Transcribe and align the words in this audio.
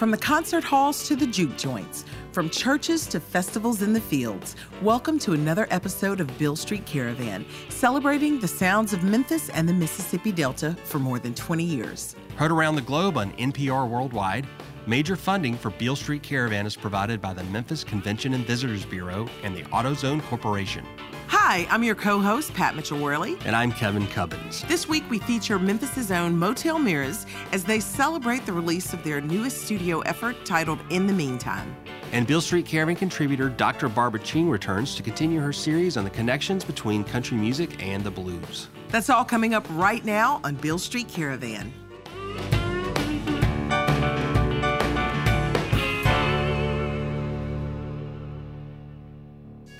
From 0.00 0.10
the 0.10 0.16
concert 0.16 0.64
halls 0.64 1.06
to 1.08 1.14
the 1.14 1.26
juke 1.26 1.58
joints, 1.58 2.06
from 2.32 2.48
churches 2.48 3.06
to 3.08 3.20
festivals 3.20 3.82
in 3.82 3.92
the 3.92 4.00
fields, 4.00 4.56
welcome 4.80 5.18
to 5.18 5.34
another 5.34 5.66
episode 5.70 6.20
of 6.20 6.38
Beale 6.38 6.56
Street 6.56 6.86
Caravan, 6.86 7.44
celebrating 7.68 8.40
the 8.40 8.48
sounds 8.48 8.94
of 8.94 9.02
Memphis 9.04 9.50
and 9.50 9.68
the 9.68 9.74
Mississippi 9.74 10.32
Delta 10.32 10.74
for 10.84 10.98
more 10.98 11.18
than 11.18 11.34
20 11.34 11.62
years. 11.62 12.16
Heard 12.36 12.50
around 12.50 12.76
the 12.76 12.80
globe 12.80 13.18
on 13.18 13.32
NPR 13.32 13.86
Worldwide, 13.86 14.46
major 14.86 15.16
funding 15.16 15.54
for 15.54 15.68
Beale 15.72 15.96
Street 15.96 16.22
Caravan 16.22 16.64
is 16.64 16.76
provided 16.76 17.20
by 17.20 17.34
the 17.34 17.44
Memphis 17.44 17.84
Convention 17.84 18.32
and 18.32 18.46
Visitors 18.46 18.86
Bureau 18.86 19.28
and 19.42 19.54
the 19.54 19.64
AutoZone 19.64 20.22
Corporation. 20.22 20.86
Hi, 21.32 21.64
I'm 21.70 21.84
your 21.84 21.94
co 21.94 22.18
host, 22.20 22.54
Pat 22.54 22.74
Mitchell 22.74 22.98
Worley. 22.98 23.38
And 23.44 23.54
I'm 23.54 23.70
Kevin 23.70 24.08
Cubbins. 24.08 24.64
This 24.64 24.88
week 24.88 25.08
we 25.08 25.20
feature 25.20 25.60
Memphis's 25.60 26.10
own 26.10 26.36
Motel 26.36 26.76
Mirrors 26.80 27.24
as 27.52 27.62
they 27.62 27.78
celebrate 27.78 28.46
the 28.46 28.52
release 28.52 28.92
of 28.92 29.04
their 29.04 29.20
newest 29.20 29.62
studio 29.62 30.00
effort 30.00 30.44
titled 30.44 30.80
In 30.90 31.06
the 31.06 31.12
Meantime. 31.12 31.76
And 32.10 32.26
Beale 32.26 32.40
Street 32.40 32.66
Caravan 32.66 32.96
contributor 32.96 33.48
Dr. 33.48 33.88
Barbara 33.88 34.18
Ching 34.18 34.50
returns 34.50 34.96
to 34.96 35.04
continue 35.04 35.38
her 35.38 35.52
series 35.52 35.96
on 35.96 36.02
the 36.02 36.10
connections 36.10 36.64
between 36.64 37.04
country 37.04 37.36
music 37.36 37.80
and 37.80 38.02
the 38.02 38.10
blues. 38.10 38.66
That's 38.88 39.08
all 39.08 39.24
coming 39.24 39.54
up 39.54 39.64
right 39.70 40.04
now 40.04 40.40
on 40.42 40.56
Beale 40.56 40.80
Street 40.80 41.06
Caravan. 41.06 41.72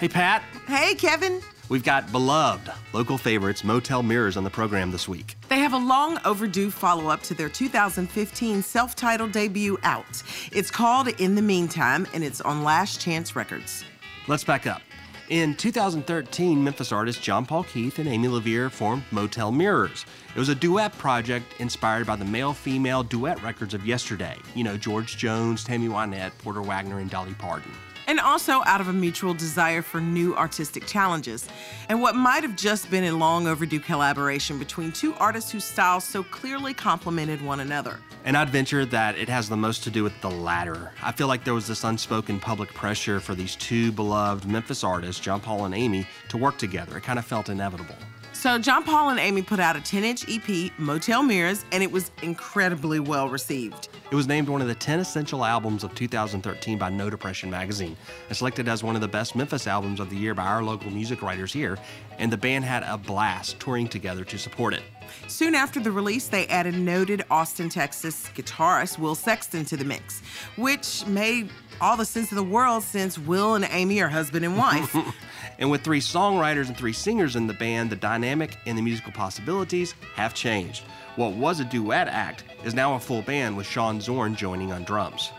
Hey, 0.01 0.09
Pat. 0.09 0.43
Hey, 0.67 0.95
Kevin. 0.95 1.43
We've 1.69 1.85
got 1.85 2.11
beloved 2.11 2.73
local 2.95 3.19
favorites 3.19 3.65
Motel 3.65 4.03
Mirrors 4.03 4.39
on 4.39 4.45
the 4.45 4.49
program 4.49 4.91
this 4.91 5.07
week. 5.07 5.37
They 5.51 5.59
have 5.59 5.75
a 5.75 5.79
long 5.79 6.19
overdue 6.25 6.71
follow 6.71 7.09
up 7.11 7.23
to 7.25 7.35
their 7.35 7.51
2015 7.51 8.63
self 8.63 8.97
titled 8.97 9.33
debut 9.33 9.77
out. 9.83 10.23
It's 10.53 10.71
called 10.71 11.09
In 11.09 11.35
the 11.35 11.43
Meantime, 11.43 12.07
and 12.15 12.25
it's 12.25 12.41
on 12.41 12.65
Last 12.65 12.99
Chance 12.99 13.37
Records. 13.37 13.85
Let's 14.27 14.43
back 14.43 14.67
up. 14.67 14.81
In 15.29 15.55
2013, 15.55 16.65
Memphis 16.65 16.93
artists 16.93 17.23
John 17.23 17.45
Paul 17.45 17.65
Keith 17.65 17.99
and 17.99 18.09
Amy 18.09 18.29
LaVere 18.29 18.71
formed 18.71 19.03
Motel 19.11 19.53
Mirrors. 19.53 20.07
It 20.35 20.39
was 20.39 20.49
a 20.49 20.55
duet 20.55 20.97
project 20.97 21.61
inspired 21.61 22.07
by 22.07 22.17
the 22.17 22.25
male 22.25 22.55
female 22.55 23.03
duet 23.03 23.43
records 23.43 23.75
of 23.75 23.85
yesterday. 23.85 24.39
You 24.55 24.65
know, 24.65 24.79
George 24.79 25.19
Jones, 25.19 25.63
Tammy 25.63 25.89
Wynette, 25.89 26.33
Porter 26.39 26.63
Wagoner, 26.63 27.01
and 27.01 27.11
Dolly 27.11 27.35
Parton 27.35 27.71
and 28.11 28.19
also 28.19 28.61
out 28.67 28.81
of 28.81 28.89
a 28.89 28.93
mutual 28.93 29.33
desire 29.33 29.83
for 29.83 30.01
new 30.01 30.35
artistic 30.35 30.85
challenges, 30.85 31.49
and 31.89 32.03
what 32.03 32.17
might 32.17 32.43
have 32.43 32.57
just 32.57 32.91
been 32.91 33.05
a 33.05 33.13
long 33.13 33.47
overdue 33.47 33.79
collaboration 33.79 34.59
between 34.59 34.91
two 34.91 35.15
artists 35.15 35.53
whose 35.53 35.63
styles 35.63 36.03
so 36.03 36.25
clearly 36.25 36.75
complemented 36.75 37.41
one 37.41 37.61
another. 37.61 38.01
And 38.25 38.37
I'd 38.37 38.51
venture 38.51 38.85
that 38.85 39.17
it 39.17 39.29
has 39.29 39.49
the 39.49 39.57
most 39.57 39.85
to 39.85 39.91
do 39.91 40.03
with 40.03 40.21
the 40.23 40.31
latter. 40.31 40.91
I 41.01 41.13
feel 41.13 41.29
like 41.29 41.45
there 41.45 41.55
was 41.55 41.69
this 41.69 41.85
unspoken 41.85 42.41
public 42.41 42.75
pressure 42.75 43.21
for 43.21 43.37
these 43.37 43.55
two 43.55 43.93
beloved 43.93 44.45
Memphis 44.45 44.83
artists, 44.83 45.21
John 45.21 45.41
Paul 45.41 45.67
and 45.67 45.75
Amy, 45.75 46.05
to 46.31 46.37
work 46.37 46.59
together. 46.59 46.97
It 46.97 47.05
kind 47.05 47.19
of 47.19 47.25
felt 47.25 47.49
inevitable. 47.49 47.95
So, 48.41 48.59
John 48.59 48.85
Paul 48.85 49.11
and 49.11 49.21
Amy 49.21 49.43
put 49.43 49.61
out 49.61 49.77
a 49.77 49.83
10 49.83 50.03
inch 50.03 50.25
EP, 50.27 50.73
Motel 50.79 51.23
Mirrors, 51.23 51.67
and 51.73 51.83
it 51.83 51.93
was 51.93 52.11
incredibly 52.23 52.99
well 52.99 53.29
received. 53.29 53.91
It 54.11 54.15
was 54.15 54.27
named 54.27 54.49
one 54.49 54.63
of 54.63 54.67
the 54.67 54.75
10 54.75 54.99
essential 54.99 55.45
albums 55.45 55.85
of 55.85 55.95
2013 55.95 56.79
by 56.79 56.89
No 56.89 57.11
Depression 57.11 57.51
magazine 57.51 57.99
and 58.29 58.35
selected 58.39 58.67
as 58.67 58.83
one 58.83 58.95
of 58.95 59.03
the 59.03 59.09
best 59.09 59.37
Memphis 59.37 59.67
albums 59.67 60.01
of 60.01 60.09
the 60.09 60.17
year 60.17 60.33
by 60.33 60.47
our 60.47 60.63
local 60.63 60.91
music 60.91 61.21
writers 61.21 61.53
here, 61.53 61.77
and 62.17 62.33
the 62.33 62.37
band 62.39 62.65
had 62.65 62.83
a 62.85 62.97
blast 62.97 63.61
touring 63.61 63.87
together 63.87 64.25
to 64.25 64.39
support 64.39 64.73
it. 64.73 64.85
Soon 65.29 65.55
after 65.55 65.79
the 65.79 65.93
release, 65.93 66.29
they 66.29 66.47
added 66.47 66.75
noted 66.75 67.23
Austin, 67.31 67.69
Texas 67.69 68.31
guitarist 68.35 68.99
Will 68.99 69.15
Sexton 69.15 69.67
to 69.67 69.77
the 69.77 69.85
mix, 69.85 70.23
which 70.57 71.07
made 71.07 71.51
all 71.79 71.99
the 71.99 72.07
sense 72.07 72.33
of 72.33 72.37
the 72.37 72.43
world 72.43 72.85
since 72.85 73.19
Will 73.19 73.55
and 73.55 73.69
Amy 73.71 74.01
are 74.01 74.09
husband 74.09 74.47
and 74.47 74.57
wife. 74.57 74.97
and 75.61 75.71
with 75.71 75.83
three 75.83 76.01
songwriters 76.01 76.69
and 76.69 76.77
three 76.77 76.93
singers 76.93 77.37
in 77.37 77.47
the 77.47 77.55
band, 77.55 77.91
the 77.91 77.97
dynamic 77.97 78.57
and 78.67 78.77
the 78.77 78.83
musical 78.83 79.13
possibilities 79.13 79.95
have 80.15 80.35
changed. 80.35 80.85
What 81.17 81.35
was 81.35 81.61
a 81.61 81.65
duet 81.65 82.09
act 82.09 82.45
is 82.65 82.75
now 82.75 82.95
a 82.95 83.01
full 83.01 83.23
band 83.23 83.57
with 83.57 83.67
Sean 83.67 84.01
Zorn 84.01 84.35
joining 84.35 84.73
on 84.73 84.85
drums. 84.85 85.31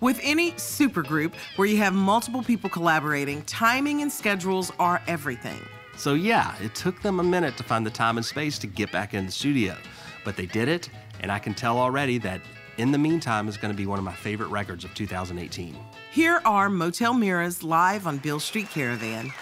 With 0.00 0.20
any 0.22 0.52
supergroup 0.52 1.32
where 1.56 1.66
you 1.66 1.78
have 1.78 1.94
multiple 1.94 2.42
people 2.42 2.68
collaborating, 2.70 3.42
timing 3.42 4.02
and 4.02 4.12
schedules 4.12 4.72
are 4.78 5.00
everything. 5.06 5.60
So, 5.96 6.14
yeah, 6.14 6.54
it 6.62 6.74
took 6.74 7.00
them 7.02 7.18
a 7.18 7.24
minute 7.24 7.56
to 7.56 7.64
find 7.64 7.84
the 7.84 7.90
time 7.90 8.16
and 8.16 8.26
space 8.26 8.58
to 8.60 8.68
get 8.68 8.92
back 8.92 9.14
in 9.14 9.26
the 9.26 9.32
studio, 9.32 9.76
but 10.24 10.36
they 10.36 10.46
did 10.46 10.68
it, 10.68 10.88
and 11.20 11.32
I 11.32 11.40
can 11.40 11.54
tell 11.54 11.78
already 11.78 12.18
that 12.18 12.40
in 12.76 12.92
the 12.92 12.98
Meantime 12.98 13.48
is 13.48 13.56
going 13.56 13.72
to 13.72 13.76
be 13.76 13.86
one 13.86 13.98
of 13.98 14.04
my 14.04 14.14
favorite 14.14 14.48
records 14.48 14.84
of 14.84 14.94
2018. 14.94 15.76
Here 16.18 16.42
are 16.44 16.68
Motel 16.68 17.14
Mirrors 17.14 17.62
live 17.62 18.04
on 18.04 18.18
Beale 18.18 18.40
Street 18.40 18.68
Caravan. 18.70 19.32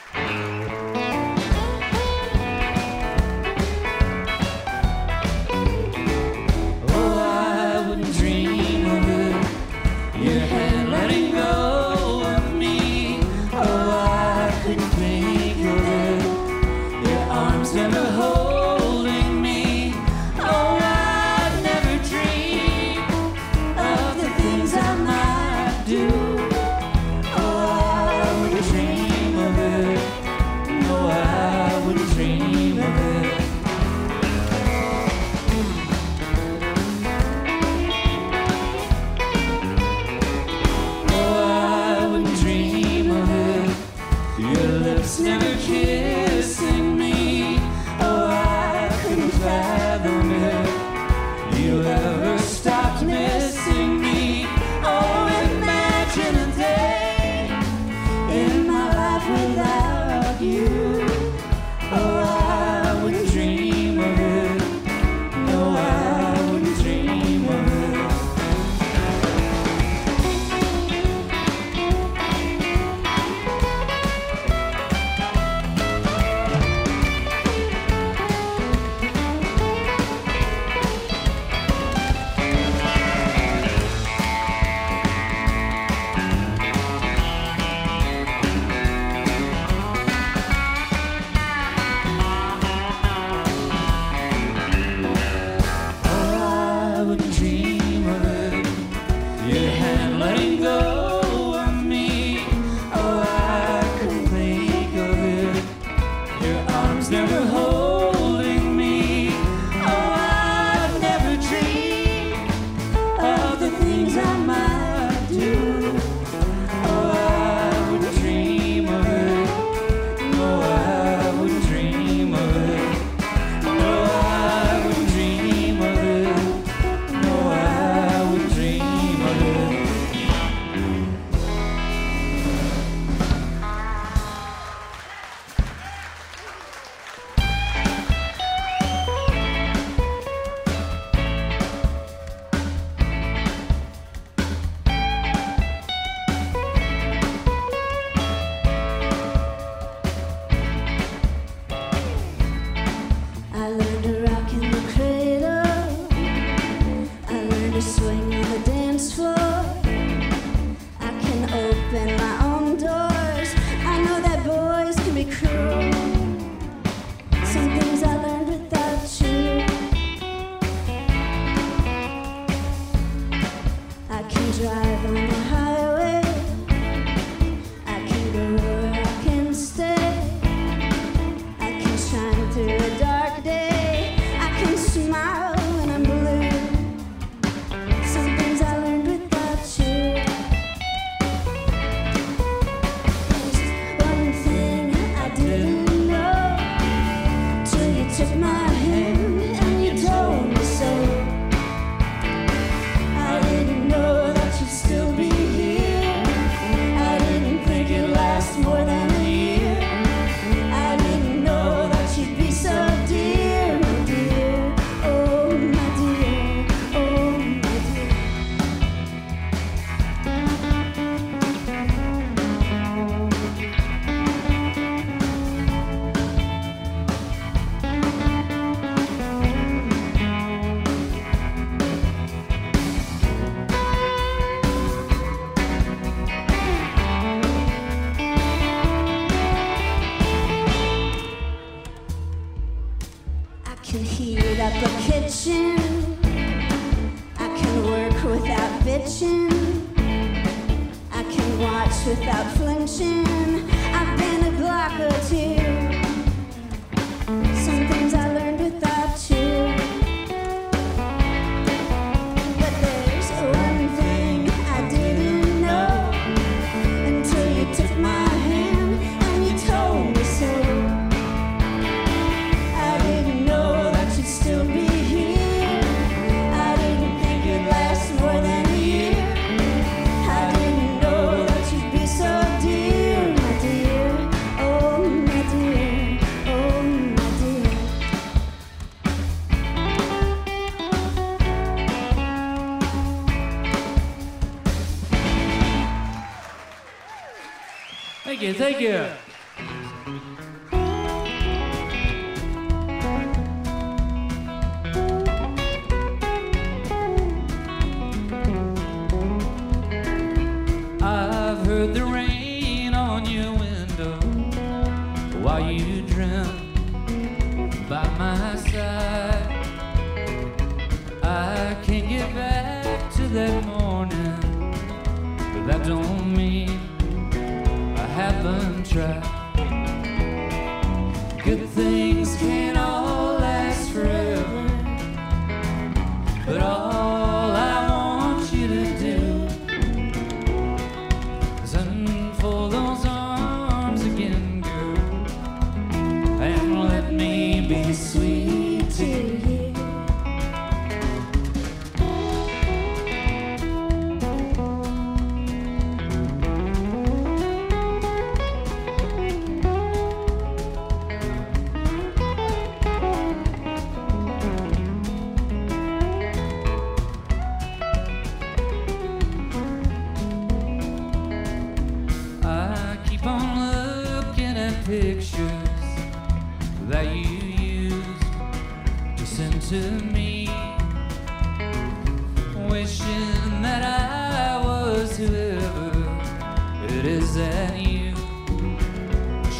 you. 60.46 60.75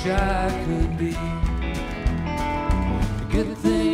Wish 0.07 0.15
I 0.15 0.65
could 0.65 0.99
be. 0.99 1.13
Good 3.31 3.59
things 3.59 3.86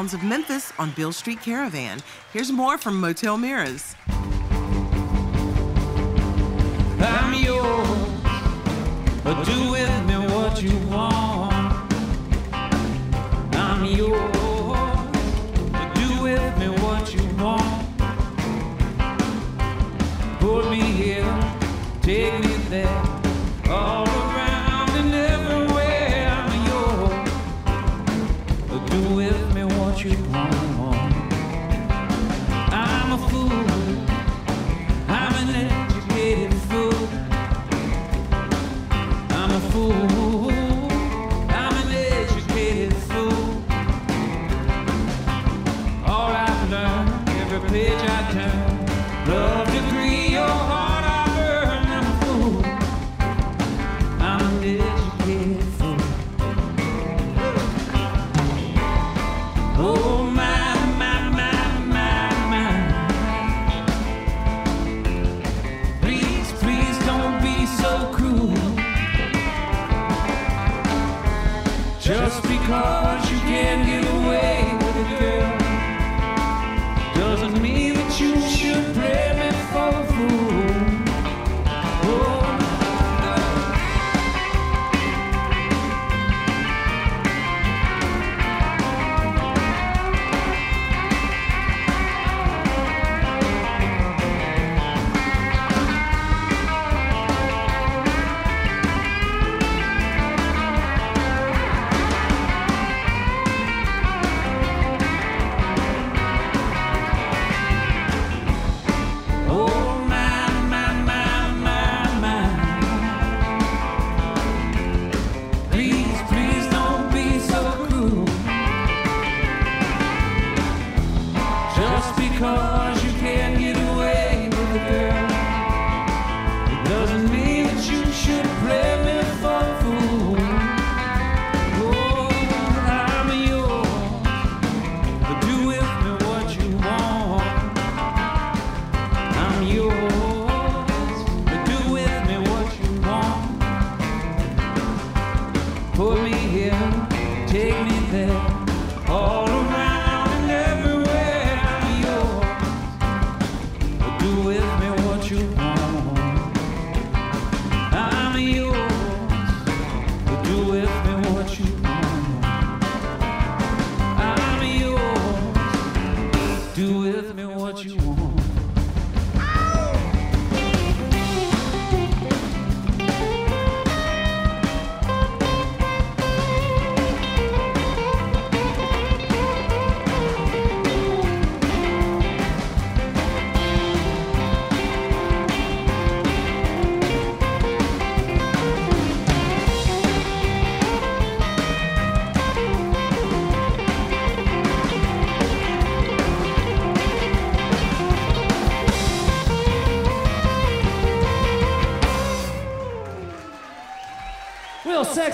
sounds 0.00 0.14
of 0.14 0.22
Memphis 0.22 0.72
on 0.78 0.90
Beale 0.92 1.12
Street 1.12 1.42
Caravan. 1.42 1.98
Here's 2.32 2.50
more 2.50 2.78
from 2.78 2.98
Motel 2.98 3.36
Mirrors. 3.36 3.94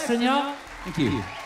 Thank 0.06 0.98
you. 0.98 1.45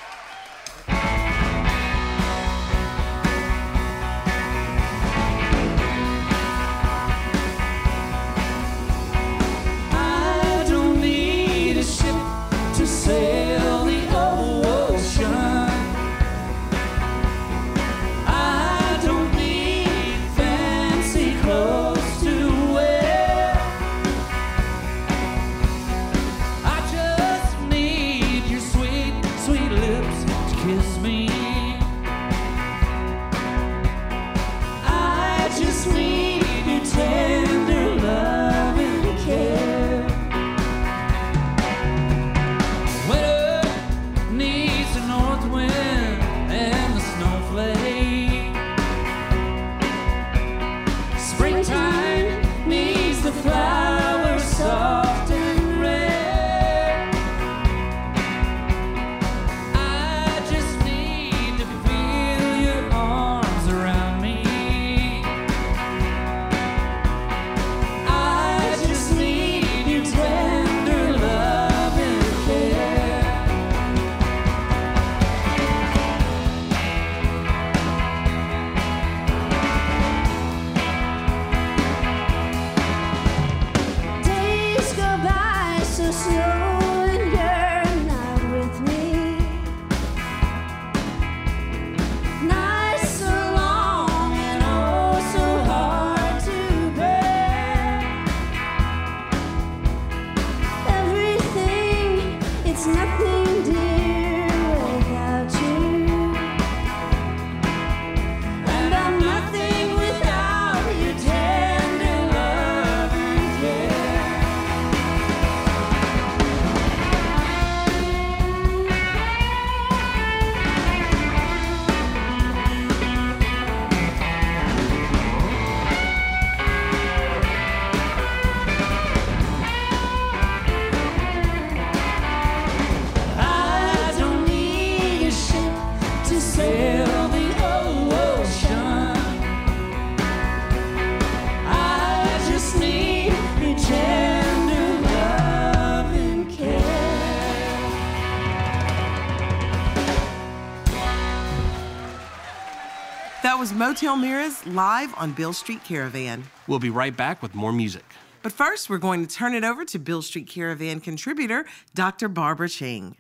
Was 154.03 154.19
Mirrors 154.19 154.67
live 154.67 155.15
on 155.19 155.33
Beale 155.33 155.53
Street 155.53 155.85
Caravan. 155.85 156.45
We'll 156.67 156.79
be 156.79 156.89
right 156.89 157.15
back 157.15 157.43
with 157.43 157.55
more 157.55 157.71
music. 157.71 158.05
But 158.43 158.51
first, 158.51 158.89
we're 158.89 158.97
going 158.97 159.27
to 159.27 159.35
turn 159.35 159.55
it 159.55 159.63
over 159.63 159.85
to 159.85 159.99
Beale 159.99 160.23
Street 160.23 160.49
Caravan 160.49 161.01
contributor, 161.01 161.67
Dr. 161.95 162.29
Barbara 162.29 162.71
Ching. 162.71 163.17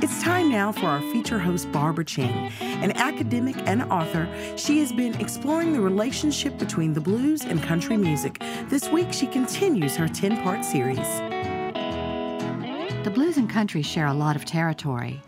It's 0.00 0.22
time 0.22 0.48
now 0.48 0.70
for 0.70 0.86
our 0.86 1.00
feature 1.10 1.40
host, 1.40 1.72
Barbara 1.72 2.04
Ching. 2.04 2.52
An 2.60 2.92
academic 2.92 3.56
and 3.66 3.82
author, 3.84 4.28
she 4.56 4.78
has 4.78 4.92
been 4.92 5.14
exploring 5.20 5.72
the 5.72 5.80
relationship 5.80 6.56
between 6.56 6.92
the 6.92 7.00
blues 7.00 7.42
and 7.44 7.60
country 7.64 7.96
music. 7.96 8.40
This 8.68 8.88
week, 8.90 9.12
she 9.12 9.26
continues 9.26 9.96
her 9.96 10.06
10 10.06 10.40
part 10.44 10.64
series. 10.64 11.20
The 13.08 13.14
blues 13.14 13.38
and 13.38 13.48
country 13.48 13.80
share 13.80 14.06
a 14.06 14.12
lot 14.12 14.36
of 14.36 14.44
territory. 14.44 15.22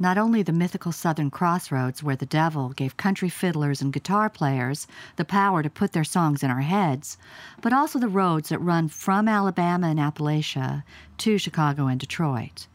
Not 0.00 0.18
only 0.18 0.42
the 0.42 0.52
mythical 0.52 0.90
southern 0.90 1.30
crossroads 1.30 2.02
where 2.02 2.16
the 2.16 2.26
devil 2.26 2.70
gave 2.70 2.96
country 2.96 3.28
fiddlers 3.28 3.80
and 3.80 3.92
guitar 3.92 4.28
players 4.28 4.88
the 5.14 5.24
power 5.24 5.62
to 5.62 5.70
put 5.70 5.92
their 5.92 6.02
songs 6.02 6.42
in 6.42 6.50
our 6.50 6.62
heads, 6.62 7.16
but 7.60 7.72
also 7.72 8.00
the 8.00 8.08
roads 8.08 8.48
that 8.48 8.58
run 8.58 8.88
from 8.88 9.28
Alabama 9.28 9.86
and 9.86 10.00
Appalachia 10.00 10.82
to 11.18 11.38
Chicago 11.38 11.86
and 11.86 12.00
Detroit. 12.00 12.66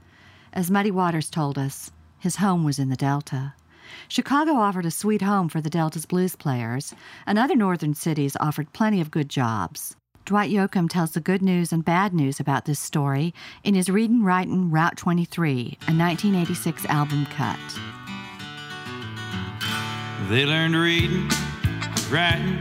As 0.53 0.71
Muddy 0.71 0.89
Waters 0.89 1.29
told 1.29 1.57
us, 1.57 1.91
his 2.17 2.37
home 2.37 2.63
was 2.63 2.79
in 2.79 2.87
the 2.87 2.95
Delta. 2.95 3.55
Chicago 4.07 4.53
offered 4.53 4.85
a 4.85 4.89
sweet 4.89 5.21
home 5.21 5.49
for 5.49 5.59
the 5.59 5.69
Delta's 5.69 6.05
blues 6.05 6.37
players, 6.37 6.95
and 7.27 7.37
other 7.37 7.57
northern 7.57 7.93
cities 7.93 8.37
offered 8.39 8.71
plenty 8.71 9.01
of 9.01 9.11
good 9.11 9.27
jobs. 9.27 9.97
Dwight 10.25 10.49
Yoakam 10.49 10.89
tells 10.89 11.11
the 11.11 11.19
good 11.19 11.43
news 11.43 11.71
and 11.71 11.85
bad 11.85 12.11
news 12.11 12.39
about 12.39 12.65
this 12.65 12.79
story 12.79 13.31
in 13.63 13.75
his 13.75 13.89
Readin' 13.89 14.23
Writin' 14.23 14.71
Route 14.71 14.97
23, 14.97 15.77
a 15.87 15.93
1986 15.93 16.83
album 16.87 17.27
cut. 17.27 17.59
They 20.27 20.47
learned 20.47 20.75
reading, 20.75 21.29
writing, 22.09 22.59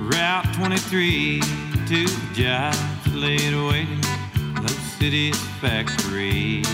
Route 0.00 0.44
23 0.52 1.40
to 1.40 2.04
the 2.04 2.28
jobs 2.34 3.14
laid 3.14 3.54
waiting 3.54 4.04
in 4.34 4.54
those 4.56 4.76
cities' 4.98 5.40
factories. 5.62 6.68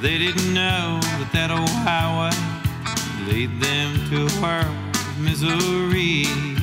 They 0.00 0.18
didn't 0.18 0.54
know 0.54 1.00
that 1.02 1.30
that 1.32 1.50
old 1.50 1.68
highway 1.68 2.30
lead 3.26 3.60
them 3.60 3.96
to 4.10 4.38
a 4.38 4.40
world 4.40 4.94
of 4.94 5.18
misery. 5.18 6.61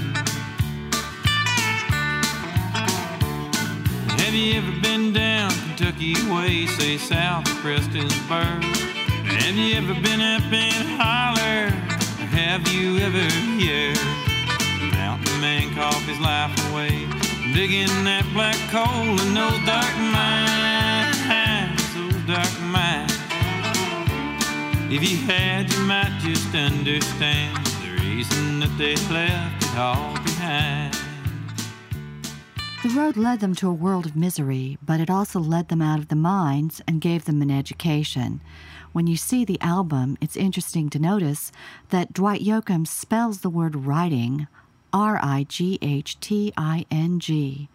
Have 4.29 4.37
you 4.37 4.53
ever 4.59 4.81
been 4.81 5.11
down 5.11 5.49
Kentucky 5.49 6.13
way, 6.29 6.67
say 6.67 6.97
south 6.97 7.49
of 7.49 7.57
Prestonsburg? 7.63 8.63
Have 9.25 9.55
you 9.55 9.73
ever 9.73 9.99
been 10.03 10.21
up 10.21 10.53
in 10.53 10.85
Holler? 10.99 11.71
Have 12.29 12.67
you 12.67 12.99
ever 12.99 13.25
heard 13.57 14.93
Mountain 14.93 15.41
Man 15.41 15.73
cough 15.73 16.05
his 16.05 16.19
life 16.19 16.53
away, 16.69 17.07
digging 17.55 17.89
that 18.05 18.23
black 18.31 18.55
coal 18.69 19.17
in 19.19 19.33
those 19.33 19.65
dark 19.65 19.97
mines, 20.13 21.17
those 21.95 22.21
dark 22.29 22.53
mines? 22.69 23.17
If 24.93 25.09
you 25.09 25.17
had, 25.25 25.73
you 25.73 25.79
might 25.85 26.15
just 26.21 26.53
understand 26.53 27.65
the 27.81 27.97
reason 28.03 28.59
that 28.59 28.77
they 28.77 28.95
left 29.11 29.63
it 29.63 29.75
all 29.75 30.13
behind. 30.21 31.08
The 32.81 32.89
road 32.89 33.17
led 33.17 33.41
them 33.41 33.55
to 33.55 33.67
a 33.67 33.73
world 33.73 34.05
of 34.05 34.15
misery, 34.15 34.77
but 34.81 35.01
it 35.01 35.09
also 35.09 35.37
led 35.37 35.67
them 35.67 35.81
out 35.81 35.99
of 35.99 36.07
the 36.07 36.15
mines 36.15 36.81
and 36.87 37.01
gave 37.01 37.25
them 37.25 37.41
an 37.41 37.51
education. 37.51 38.39
When 38.93 39.05
you 39.05 39.17
see 39.17 39.43
the 39.43 39.59
album, 39.59 40.17
it's 40.21 40.37
interesting 40.37 40.89
to 40.91 40.97
notice 40.97 41.51
that 41.89 42.13
Dwight 42.13 42.39
Yoakam 42.41 42.87
spells 42.87 43.41
the 43.41 43.49
word 43.49 43.75
writing 43.75 44.47
R 44.93 45.19
I 45.21 45.45
G 45.49 45.77
H 45.81 46.21
T 46.21 46.53
I 46.55 46.85
N 46.89 47.19
G. 47.19 47.67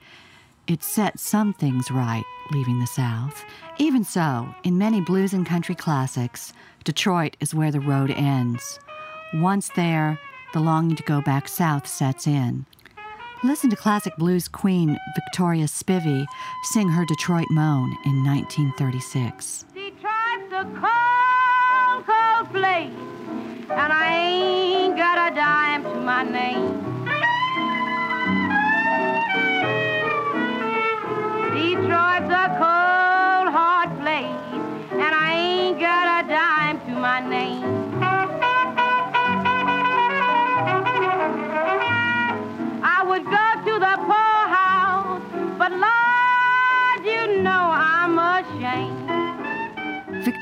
It 0.66 0.82
set 0.82 1.20
some 1.20 1.52
things 1.52 1.90
right, 1.90 2.24
leaving 2.50 2.80
the 2.80 2.86
South. 2.86 3.44
Even 3.76 4.04
so, 4.04 4.54
in 4.64 4.78
many 4.78 5.02
blues 5.02 5.34
and 5.34 5.44
country 5.44 5.74
classics, 5.74 6.54
Detroit 6.82 7.36
is 7.40 7.54
where 7.54 7.70
the 7.70 7.78
road 7.78 8.10
ends. 8.10 8.78
Once 9.34 9.68
there, 9.76 10.18
the 10.54 10.60
longing 10.60 10.96
to 10.96 11.02
go 11.02 11.20
back 11.20 11.46
south 11.46 11.86
sets 11.86 12.26
in. 12.26 12.64
Listen 13.44 13.68
to 13.68 13.76
classic 13.76 14.16
blues 14.16 14.48
queen 14.48 14.98
Victoria 15.14 15.66
Spivey 15.66 16.24
sing 16.72 16.88
her 16.88 17.04
Detroit 17.04 17.44
Moan 17.50 17.94
in 18.06 18.24
1936. 18.24 19.66
Detroit's 19.74 20.50
a 20.50 20.64
cold, 20.80 22.06
cold 22.06 22.50
place, 22.50 22.90
and 23.68 23.92
I 23.92 24.16
ain't 24.16 24.96
got 24.96 25.30
a 25.30 25.34
dime 25.34 25.82
to 25.82 25.94
my 25.94 26.22
name. 26.22 26.93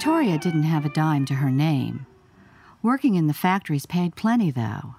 Victoria 0.03 0.37
didn't 0.37 0.65
have 0.65 0.85
a 0.85 0.89
dime 0.89 1.25
to 1.25 1.35
her 1.35 1.49
name. 1.49 2.07
Working 2.83 3.15
in 3.15 3.29
the 3.29 3.33
factories 3.33 3.87
paid 3.87 4.17
plenty, 4.17 4.51
though. 4.51 4.97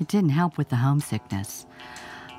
It 0.00 0.08
didn't 0.08 0.30
help 0.30 0.58
with 0.58 0.70
the 0.70 0.82
homesickness. 0.82 1.66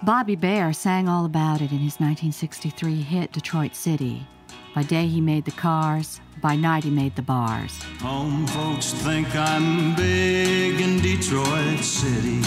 Bobby 0.03 0.35
Bare 0.35 0.73
sang 0.73 1.07
all 1.07 1.23
about 1.23 1.61
it 1.61 1.71
in 1.71 1.77
his 1.77 2.01
1963 2.01 2.95
hit 2.95 3.31
Detroit 3.31 3.77
City. 3.77 4.27
By 4.75 4.83
day 4.83 5.07
he 5.07 5.21
made 5.21 5.45
the 5.45 5.51
cars, 5.51 6.19
by 6.41 6.57
night 6.57 6.83
he 6.83 6.89
made 6.89 7.15
the 7.15 7.21
bars. 7.21 7.81
Home 8.01 8.45
folks 8.45 8.91
think 8.91 9.33
I'm 9.33 9.95
big 9.95 10.81
in 10.81 10.99
Detroit 10.99 11.79
City. 11.79 12.41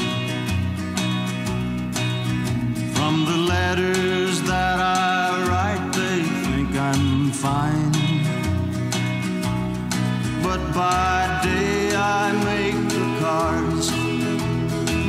From 2.93 3.25
the 3.25 3.39
letters 3.49 4.43
that 4.43 4.79
I 4.79 5.43
write, 5.49 5.93
they 5.95 6.23
think 6.23 6.77
I'm 6.77 7.31
fine. 7.31 7.94
But 10.55 10.73
by 10.73 11.41
day 11.43 11.97
I 11.97 12.31
make 12.45 12.79
the 12.89 13.07
cars, 13.19 13.91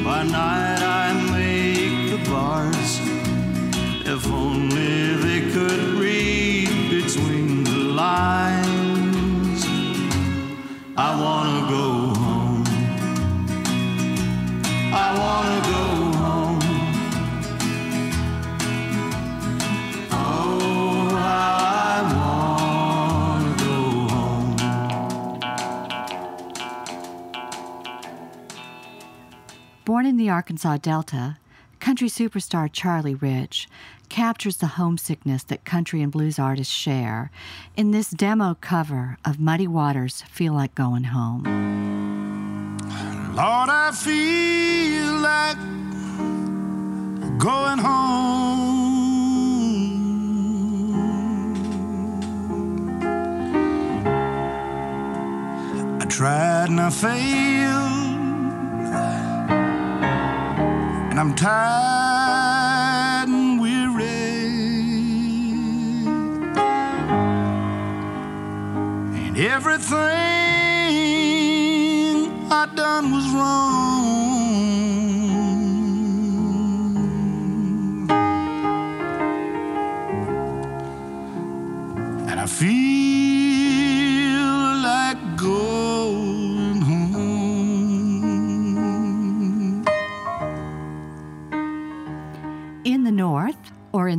by 0.03 0.23
night 0.23 0.81
I 0.81 1.13
make 1.35 2.09
the 2.09 2.21
bars. 2.27 2.91
If 4.13 4.25
only 4.31 5.13
they 5.25 5.41
could 5.51 5.81
read 6.01 6.69
between 6.89 7.63
the 7.63 7.77
lines. 8.03 9.61
I 10.97 11.09
wanna 11.23 11.54
Born 29.95 30.05
in 30.05 30.17
the 30.17 30.29
Arkansas 30.29 30.75
Delta, 30.81 31.37
country 31.79 32.09
superstar 32.09 32.69
Charlie 32.69 33.15
Rich 33.15 33.69
captures 34.09 34.57
the 34.57 34.67
homesickness 34.75 35.43
that 35.43 35.63
country 35.63 36.01
and 36.01 36.11
blues 36.11 36.37
artists 36.37 36.73
share 36.73 37.31
in 37.77 37.91
this 37.91 38.09
demo 38.09 38.57
cover 38.59 39.17
of 39.23 39.39
Muddy 39.39 39.69
Waters' 39.69 40.21
Feel 40.23 40.51
Like 40.51 40.75
Going 40.75 41.05
Home. 41.05 41.43
Lord, 43.37 43.69
I 43.69 43.91
feel 43.93 45.13
like 45.19 45.55
going 47.39 47.77
home. 47.77 48.81
I 56.01 56.05
tried 56.09 56.67
and 56.67 56.81
I 56.81 56.89
failed, 56.89 57.94
and 61.17 61.21
I'm 61.21 61.33
tired 61.33 63.29
and 63.29 63.61
weary, 63.61 64.03
and 69.25 69.37
everything 69.37 69.95
I 72.51 72.67
done 72.75 73.13
was 73.13 73.29
wrong. 73.29 73.94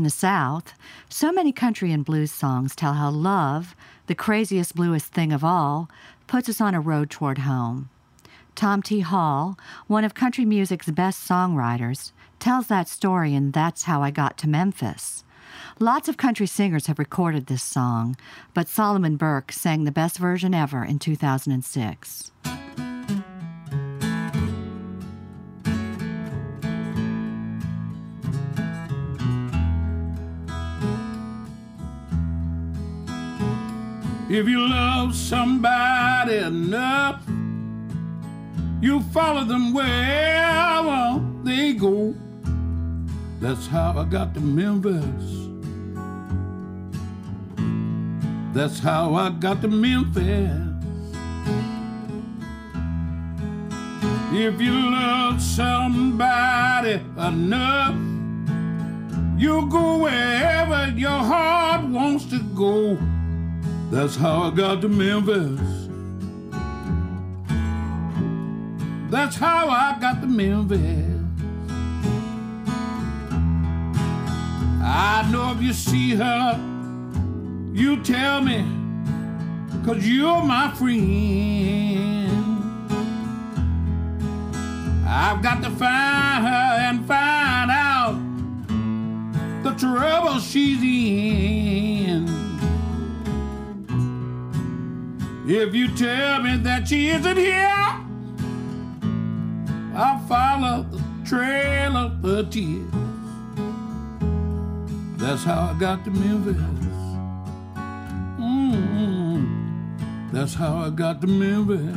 The 0.06 0.10
South, 0.10 0.72
so 1.08 1.32
many 1.32 1.50
country 1.50 1.90
and 1.90 2.04
blues 2.04 2.30
songs 2.30 2.76
tell 2.76 2.92
how 2.92 3.10
love, 3.10 3.74
the 4.06 4.14
craziest, 4.14 4.76
bluest 4.76 5.12
thing 5.12 5.32
of 5.32 5.42
all, 5.42 5.90
puts 6.28 6.48
us 6.48 6.60
on 6.60 6.76
a 6.76 6.80
road 6.80 7.10
toward 7.10 7.38
home. 7.38 7.90
Tom 8.54 8.82
T. 8.82 9.00
Hall, 9.00 9.58
one 9.88 10.04
of 10.04 10.14
country 10.14 10.44
music's 10.44 10.88
best 10.90 11.28
songwriters, 11.28 12.12
tells 12.38 12.68
that 12.68 12.86
story 12.86 13.34
in 13.34 13.50
That's 13.50 13.82
How 13.82 14.00
I 14.00 14.12
Got 14.12 14.38
to 14.38 14.48
Memphis. 14.48 15.24
Lots 15.80 16.08
of 16.08 16.16
country 16.16 16.46
singers 16.46 16.86
have 16.86 17.00
recorded 17.00 17.46
this 17.46 17.64
song, 17.64 18.16
but 18.54 18.68
Solomon 18.68 19.16
Burke 19.16 19.50
sang 19.50 19.82
the 19.82 19.90
best 19.90 20.18
version 20.18 20.54
ever 20.54 20.84
in 20.84 21.00
2006. 21.00 22.30
If 34.28 34.48
you 34.48 34.68
love 34.68 35.14
somebody 35.14 36.38
enough, 36.38 37.22
you 38.80 39.00
follow 39.12 39.44
them 39.44 39.72
wherever 39.72 41.24
they 41.44 41.74
go. 41.74 42.12
That's 43.40 43.68
how 43.68 43.96
I 43.96 44.04
got 44.04 44.34
to 44.34 44.40
Memphis. 44.40 45.48
That's 48.52 48.80
how 48.80 49.14
I 49.14 49.30
got 49.30 49.62
to 49.62 49.68
Memphis. 49.68 50.50
If 54.32 54.60
you 54.60 54.90
love 54.90 55.40
somebody 55.40 57.00
enough, 57.16 57.94
you 59.38 59.68
go 59.70 59.98
wherever 59.98 60.92
your 60.96 61.10
heart 61.10 61.84
wants 61.84 62.24
to 62.26 62.40
go. 62.56 62.98
That's 63.90 64.16
how 64.16 64.42
I 64.42 64.50
got 64.50 64.80
to 64.82 64.88
Memphis. 64.88 65.60
That's 69.10 69.36
how 69.36 69.68
I 69.68 69.96
got 70.00 70.20
to 70.20 70.26
Memphis. 70.26 71.16
I 74.82 75.28
know 75.30 75.52
if 75.52 75.62
you 75.62 75.72
see 75.72 76.16
her, 76.16 76.60
you 77.72 78.02
tell 78.02 78.40
me, 78.40 78.64
cause 79.84 80.04
you're 80.04 80.42
my 80.42 80.72
friend. 80.74 82.32
I've 85.06 85.42
got 85.42 85.62
to 85.62 85.70
find 85.70 86.44
her 86.44 86.76
and 86.88 87.06
find 87.06 87.70
out 87.70 88.18
the 89.62 89.70
trouble 89.78 90.40
she's 90.40 90.82
in. 90.82 91.75
If 95.48 95.76
you 95.76 95.86
tell 95.94 96.42
me 96.42 96.56
that 96.56 96.88
she 96.88 97.08
isn't 97.10 97.36
here, 97.36 98.00
I'll 99.94 100.18
follow 100.26 100.82
the 100.90 101.00
trail 101.24 101.96
of 101.96 102.20
her 102.24 102.42
tears. 102.42 102.90
That's 105.18 105.44
how 105.44 105.70
I 105.72 105.78
got 105.78 106.04
to 106.04 106.10
Memphis. 106.10 106.56
mm 108.40 110.32
That's 110.32 110.54
how 110.54 110.78
I 110.78 110.90
got 110.90 111.20
to 111.20 111.28
Memphis. 111.28 111.96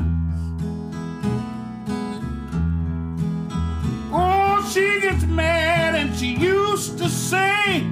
Oh, 4.13 4.69
she 4.71 5.01
gets 5.01 5.25
mad 5.25 5.95
and 5.95 6.15
she 6.15 6.35
used 6.35 6.99
to 6.99 7.09
say 7.09 7.83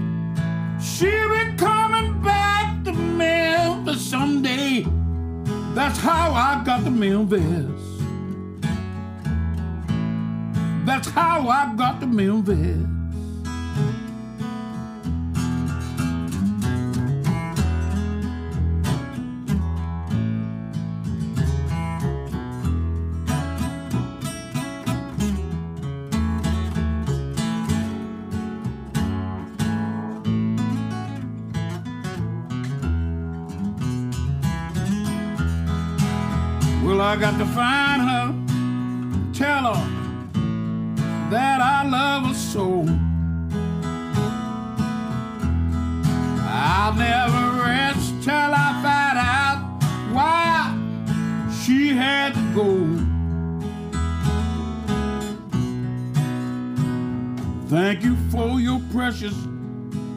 she'll 0.80 1.30
be 1.30 1.58
coming 1.58 2.22
back 2.22 2.84
to 2.84 2.94
Memphis 2.94 4.08
someday. 4.08 4.86
That's 5.78 6.00
how 6.00 6.32
I 6.32 6.64
got 6.66 6.86
the 6.86 6.86
to 6.86 6.90
Memphis. 6.90 8.02
That's 10.88 11.08
how 11.10 11.48
I 11.48 11.76
got 11.76 12.00
to 12.00 12.08
Memphis. 12.08 12.58
Well, 12.58 12.97
I 37.18 37.20
got 37.20 37.40
to 37.40 37.46
find 37.48 38.02
her, 38.04 39.34
tell 39.34 39.74
her 39.74 41.30
that 41.32 41.60
I 41.60 41.84
love 41.90 42.28
her 42.28 42.34
so. 42.36 42.86
I'll 46.46 46.94
never 46.94 47.64
rest 47.64 48.14
till 48.22 48.34
I 48.36 48.70
find 48.84 49.18
out 49.18 49.58
why 50.14 50.78
she 51.64 51.96
had 51.96 52.36
to 52.36 52.42
go. 52.54 52.86
Thank 57.68 58.04
you 58.04 58.16
for 58.30 58.60
your 58.60 58.80
precious 58.92 59.34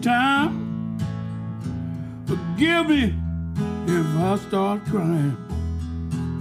time. 0.03 0.99
Forgive 2.27 2.91
me 2.91 3.15
if 3.87 4.07
I 4.19 4.37
start 4.37 4.85
crying. 4.85 5.50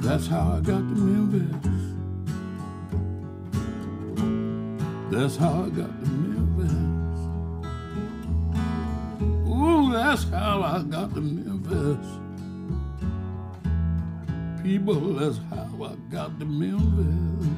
That's 0.02 0.28
how 0.28 0.54
I 0.54 0.60
got 0.62 0.80
to 0.80 0.96
Memphis. 0.96 1.90
That's 5.12 5.36
how 5.36 5.64
I 5.64 5.70
got 5.70 5.90
to 5.90 6.10
Memphis. 6.10 6.72
Ooh, 9.50 9.92
that's 9.92 10.24
how 10.30 10.62
I 10.64 10.84
got 10.84 11.14
to 11.14 11.22
Memphis. 11.22 12.08
People, 14.64 15.14
that's 15.16 15.40
how 15.50 15.84
I 15.84 15.96
got 16.10 16.40
to 16.40 16.46
Memphis. 16.46 17.50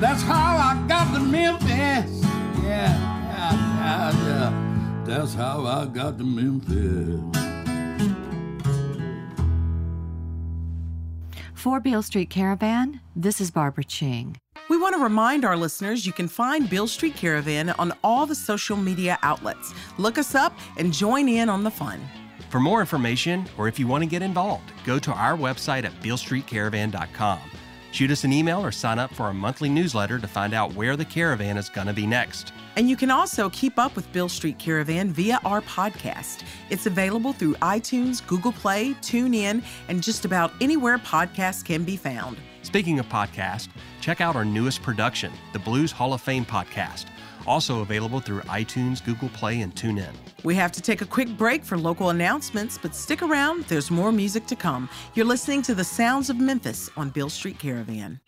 That's 0.00 0.22
how 0.22 0.56
I 0.56 0.84
got 0.86 1.14
to 1.14 1.20
Memphis. 1.20 2.22
Yeah, 2.62 2.94
yeah, 3.32 3.52
yeah, 3.52 4.12
yeah. 4.26 5.04
That's 5.04 5.34
how 5.34 5.66
I 5.66 5.86
got 5.86 6.18
to 6.18 6.24
Memphis. 6.24 7.33
For 11.64 11.80
Beale 11.80 12.02
Street 12.02 12.28
Caravan, 12.28 13.00
this 13.16 13.40
is 13.40 13.50
Barbara 13.50 13.84
Ching. 13.84 14.36
We 14.68 14.76
want 14.76 14.94
to 14.96 15.02
remind 15.02 15.46
our 15.46 15.56
listeners 15.56 16.04
you 16.04 16.12
can 16.12 16.28
find 16.28 16.68
Beale 16.68 16.86
Street 16.86 17.16
Caravan 17.16 17.70
on 17.70 17.94
all 18.04 18.26
the 18.26 18.34
social 18.34 18.76
media 18.76 19.18
outlets. 19.22 19.72
Look 19.96 20.18
us 20.18 20.34
up 20.34 20.54
and 20.76 20.92
join 20.92 21.26
in 21.26 21.48
on 21.48 21.64
the 21.64 21.70
fun. 21.70 22.06
For 22.50 22.60
more 22.60 22.80
information 22.80 23.46
or 23.56 23.66
if 23.66 23.78
you 23.78 23.86
want 23.86 24.04
to 24.04 24.06
get 24.06 24.20
involved, 24.20 24.74
go 24.84 24.98
to 24.98 25.12
our 25.12 25.38
website 25.38 25.86
at 25.86 25.94
bealestreetcaravan.com. 26.02 27.40
Shoot 27.94 28.10
us 28.10 28.24
an 28.24 28.32
email 28.32 28.58
or 28.58 28.72
sign 28.72 28.98
up 28.98 29.14
for 29.14 29.22
our 29.22 29.32
monthly 29.32 29.68
newsletter 29.68 30.18
to 30.18 30.26
find 30.26 30.52
out 30.52 30.74
where 30.74 30.96
the 30.96 31.04
caravan 31.04 31.56
is 31.56 31.68
going 31.68 31.86
to 31.86 31.92
be 31.92 32.08
next. 32.08 32.52
And 32.74 32.90
you 32.90 32.96
can 32.96 33.08
also 33.08 33.48
keep 33.50 33.78
up 33.78 33.94
with 33.94 34.12
Beale 34.12 34.28
Street 34.28 34.58
Caravan 34.58 35.12
via 35.12 35.38
our 35.44 35.60
podcast. 35.60 36.42
It's 36.70 36.86
available 36.86 37.32
through 37.32 37.54
iTunes, 37.62 38.26
Google 38.26 38.50
Play, 38.50 38.94
TuneIn, 38.94 39.62
and 39.86 40.02
just 40.02 40.24
about 40.24 40.50
anywhere 40.60 40.98
podcasts 40.98 41.64
can 41.64 41.84
be 41.84 41.96
found. 41.96 42.36
Speaking 42.62 42.98
of 42.98 43.08
podcasts, 43.08 43.68
check 44.00 44.20
out 44.20 44.34
our 44.34 44.44
newest 44.44 44.82
production, 44.82 45.30
the 45.52 45.60
Blues 45.60 45.92
Hall 45.92 46.14
of 46.14 46.20
Fame 46.20 46.44
podcast, 46.44 47.04
also 47.46 47.80
available 47.80 48.20
through 48.20 48.40
iTunes, 48.42 49.04
Google 49.04 49.28
Play, 49.30 49.60
and 49.60 49.74
TuneIn. 49.74 50.12
We 50.42 50.54
have 50.54 50.72
to 50.72 50.80
take 50.80 51.00
a 51.00 51.06
quick 51.06 51.36
break 51.36 51.64
for 51.64 51.78
local 51.78 52.10
announcements, 52.10 52.78
but 52.78 52.94
stick 52.94 53.22
around, 53.22 53.64
there's 53.64 53.90
more 53.90 54.12
music 54.12 54.46
to 54.46 54.56
come. 54.56 54.88
You're 55.14 55.26
listening 55.26 55.62
to 55.62 55.74
the 55.74 55.84
sounds 55.84 56.30
of 56.30 56.38
Memphis 56.38 56.90
on 56.96 57.10
Beale 57.10 57.30
Street 57.30 57.58
Caravan. 57.58 58.20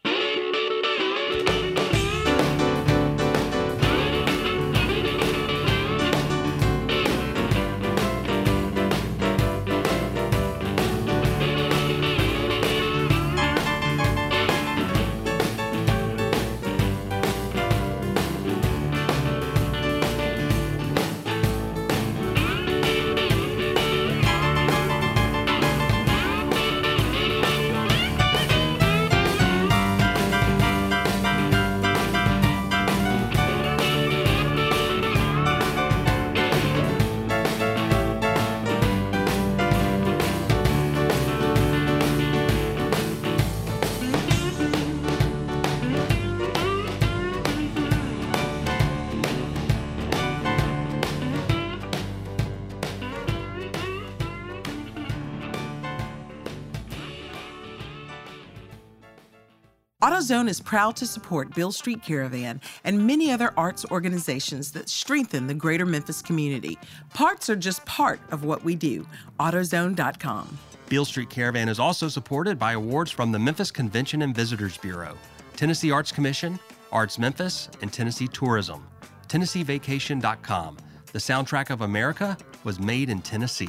AutoZone 60.17 60.49
is 60.49 60.63
proud 60.63 60.97
to 60.97 61.07
support 61.07 61.55
Beale 61.55 61.73
Street 61.73 62.03
Caravan 62.03 62.59
and 62.85 63.07
many 63.07 63.31
other 63.31 63.53
arts 63.55 63.85
organizations 63.91 64.73
that 64.73 64.89
strengthen 64.89 65.47
the 65.47 65.53
greater 65.53 65.85
Memphis 65.85 66.23
community. 66.23 66.79
Parts 67.13 67.51
are 67.51 67.57
just 67.57 67.85
part 67.85 68.19
of 68.31 68.43
what 68.43 68.65
we 68.65 68.75
do. 68.75 69.07
AutoZone.com. 69.39 70.59
Beale 70.89 71.05
Street 71.05 71.29
Caravan 71.29 71.69
is 71.69 71.79
also 71.79 72.09
supported 72.09 72.59
by 72.59 72.73
awards 72.73 73.11
from 73.11 73.31
the 73.31 73.39
Memphis 73.39 73.71
Convention 73.71 74.23
and 74.23 74.35
Visitors 74.35 74.79
Bureau, 74.79 75.19
Tennessee 75.55 75.91
Arts 75.91 76.13
Commission, 76.13 76.59
Arts 76.91 77.19
Memphis, 77.19 77.69
and 77.83 77.93
Tennessee 77.93 78.29
Tourism. 78.29 78.87
TennesseeVacation.com. 79.29 80.79
The 81.13 81.19
soundtrack 81.19 81.69
of 81.69 81.83
America 81.83 82.39
was 82.65 82.81
made 82.81 83.11
in 83.11 83.21
Tennessee. 83.21 83.69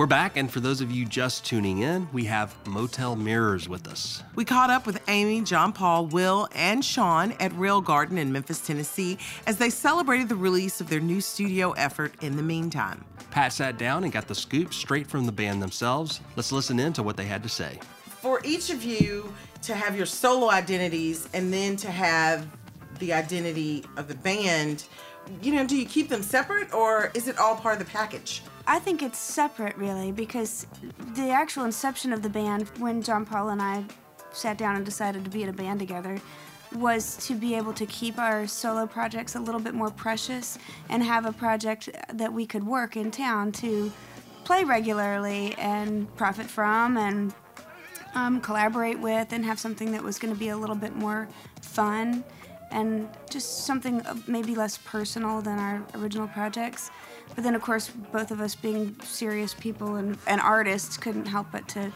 We're 0.00 0.06
back, 0.06 0.38
and 0.38 0.50
for 0.50 0.60
those 0.60 0.80
of 0.80 0.90
you 0.90 1.04
just 1.04 1.44
tuning 1.44 1.80
in, 1.80 2.08
we 2.10 2.24
have 2.24 2.56
Motel 2.66 3.16
Mirrors 3.16 3.68
with 3.68 3.86
us. 3.86 4.22
We 4.34 4.46
caught 4.46 4.70
up 4.70 4.86
with 4.86 4.98
Amy, 5.08 5.42
John 5.42 5.74
Paul, 5.74 6.06
Will, 6.06 6.48
and 6.54 6.82
Sean 6.82 7.32
at 7.32 7.54
Rail 7.54 7.82
Garden 7.82 8.16
in 8.16 8.32
Memphis, 8.32 8.66
Tennessee, 8.66 9.18
as 9.46 9.58
they 9.58 9.68
celebrated 9.68 10.30
the 10.30 10.36
release 10.36 10.80
of 10.80 10.88
their 10.88 11.00
new 11.00 11.20
studio 11.20 11.72
effort 11.72 12.14
in 12.22 12.36
the 12.36 12.42
meantime. 12.42 13.04
Pat 13.30 13.52
sat 13.52 13.76
down 13.76 14.04
and 14.04 14.10
got 14.10 14.26
the 14.26 14.34
scoop 14.34 14.72
straight 14.72 15.06
from 15.06 15.26
the 15.26 15.32
band 15.32 15.62
themselves. 15.62 16.22
Let's 16.34 16.50
listen 16.50 16.80
in 16.80 16.94
to 16.94 17.02
what 17.02 17.18
they 17.18 17.26
had 17.26 17.42
to 17.42 17.50
say. 17.50 17.78
For 18.06 18.40
each 18.42 18.70
of 18.70 18.82
you 18.82 19.34
to 19.64 19.74
have 19.74 19.94
your 19.94 20.06
solo 20.06 20.48
identities 20.48 21.28
and 21.34 21.52
then 21.52 21.76
to 21.76 21.90
have 21.90 22.46
the 23.00 23.12
identity 23.12 23.84
of 23.98 24.08
the 24.08 24.14
band, 24.14 24.84
you 25.42 25.54
know, 25.54 25.66
do 25.66 25.76
you 25.76 25.84
keep 25.84 26.08
them 26.08 26.22
separate 26.22 26.72
or 26.72 27.10
is 27.12 27.28
it 27.28 27.36
all 27.36 27.54
part 27.54 27.78
of 27.78 27.86
the 27.86 27.92
package? 27.92 28.40
I 28.70 28.78
think 28.78 29.02
it's 29.02 29.18
separate, 29.18 29.76
really, 29.76 30.12
because 30.12 30.64
the 31.16 31.30
actual 31.30 31.64
inception 31.64 32.12
of 32.12 32.22
the 32.22 32.28
band, 32.28 32.68
when 32.78 33.02
John 33.02 33.26
Paul 33.26 33.48
and 33.48 33.60
I 33.60 33.82
sat 34.30 34.58
down 34.58 34.76
and 34.76 34.84
decided 34.84 35.24
to 35.24 35.30
be 35.30 35.42
in 35.42 35.48
a 35.48 35.52
band 35.52 35.80
together, 35.80 36.20
was 36.76 37.16
to 37.26 37.34
be 37.34 37.56
able 37.56 37.72
to 37.72 37.84
keep 37.86 38.16
our 38.16 38.46
solo 38.46 38.86
projects 38.86 39.34
a 39.34 39.40
little 39.40 39.60
bit 39.60 39.74
more 39.74 39.90
precious 39.90 40.56
and 40.88 41.02
have 41.02 41.26
a 41.26 41.32
project 41.32 41.88
that 42.14 42.32
we 42.32 42.46
could 42.46 42.64
work 42.64 42.96
in 42.96 43.10
town 43.10 43.50
to 43.50 43.90
play 44.44 44.62
regularly 44.62 45.52
and 45.58 46.06
profit 46.14 46.46
from 46.46 46.96
and 46.96 47.34
um, 48.14 48.40
collaborate 48.40 49.00
with 49.00 49.32
and 49.32 49.44
have 49.44 49.58
something 49.58 49.90
that 49.90 50.04
was 50.04 50.16
going 50.16 50.32
to 50.32 50.38
be 50.38 50.50
a 50.50 50.56
little 50.56 50.76
bit 50.76 50.94
more 50.94 51.28
fun 51.60 52.22
and 52.70 53.08
just 53.28 53.64
something 53.66 54.00
maybe 54.28 54.54
less 54.54 54.78
personal 54.78 55.42
than 55.42 55.58
our 55.58 55.82
original 55.96 56.28
projects. 56.28 56.92
But 57.34 57.44
then, 57.44 57.54
of 57.54 57.62
course, 57.62 57.90
both 58.12 58.30
of 58.30 58.40
us 58.40 58.54
being 58.54 58.96
serious 59.02 59.54
people 59.54 59.96
and, 59.96 60.18
and 60.26 60.40
artists 60.40 60.96
couldn't 60.96 61.26
help 61.26 61.48
but 61.52 61.68
to 61.68 61.92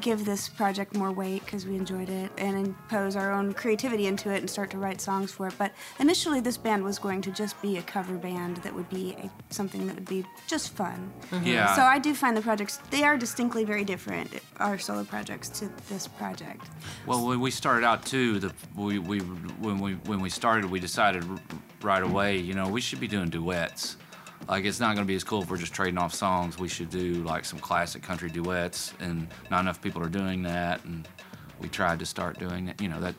give 0.00 0.24
this 0.24 0.48
project 0.48 0.94
more 0.94 1.10
weight 1.10 1.44
because 1.44 1.66
we 1.66 1.74
enjoyed 1.76 2.08
it 2.08 2.30
and 2.38 2.66
impose 2.66 3.16
our 3.16 3.32
own 3.32 3.52
creativity 3.52 4.06
into 4.06 4.32
it 4.32 4.38
and 4.38 4.48
start 4.48 4.70
to 4.70 4.78
write 4.78 5.00
songs 5.00 5.32
for 5.32 5.48
it. 5.48 5.54
But 5.58 5.72
initially, 5.98 6.40
this 6.40 6.56
band 6.56 6.84
was 6.84 6.98
going 6.98 7.22
to 7.22 7.30
just 7.30 7.60
be 7.60 7.78
a 7.78 7.82
cover 7.82 8.14
band 8.14 8.58
that 8.58 8.74
would 8.74 8.88
be 8.88 9.16
a, 9.18 9.30
something 9.52 9.86
that 9.86 9.96
would 9.96 10.08
be 10.08 10.24
just 10.46 10.74
fun. 10.74 11.12
Mm-hmm. 11.30 11.46
Yeah. 11.46 11.74
So 11.74 11.82
I 11.82 11.98
do 11.98 12.14
find 12.14 12.36
the 12.36 12.42
projects, 12.42 12.78
they 12.90 13.02
are 13.02 13.16
distinctly 13.16 13.64
very 13.64 13.84
different, 13.84 14.30
our 14.58 14.78
solo 14.78 15.04
projects, 15.04 15.48
to 15.60 15.70
this 15.88 16.06
project. 16.06 16.66
Well, 17.06 17.26
when 17.26 17.40
we 17.40 17.50
started 17.50 17.84
out 17.84 18.06
too, 18.06 18.38
the 18.38 18.52
we, 18.76 18.98
we 18.98 19.18
when 19.18 19.78
we 19.78 19.94
when 19.94 20.20
we 20.20 20.30
started, 20.30 20.70
we 20.70 20.80
decided 20.80 21.24
right 21.82 22.02
away, 22.02 22.36
you 22.38 22.54
know, 22.54 22.68
we 22.68 22.80
should 22.80 23.00
be 23.00 23.08
doing 23.08 23.28
duets. 23.28 23.96
Like 24.48 24.64
it's 24.64 24.80
not 24.80 24.94
going 24.94 25.06
to 25.06 25.08
be 25.08 25.14
as 25.14 25.24
cool 25.24 25.42
if 25.42 25.50
we're 25.50 25.58
just 25.58 25.72
trading 25.72 25.98
off 25.98 26.14
songs. 26.14 26.58
We 26.58 26.68
should 26.68 26.90
do 26.90 27.14
like 27.24 27.44
some 27.44 27.58
classic 27.58 28.02
country 28.02 28.30
duets, 28.30 28.94
and 29.00 29.28
not 29.50 29.60
enough 29.60 29.80
people 29.80 30.02
are 30.02 30.08
doing 30.08 30.42
that. 30.42 30.84
And 30.84 31.06
we 31.60 31.68
tried 31.68 31.98
to 31.98 32.06
start 32.06 32.38
doing 32.38 32.68
it, 32.68 32.80
you 32.80 32.88
know 32.88 33.00
that. 33.00 33.14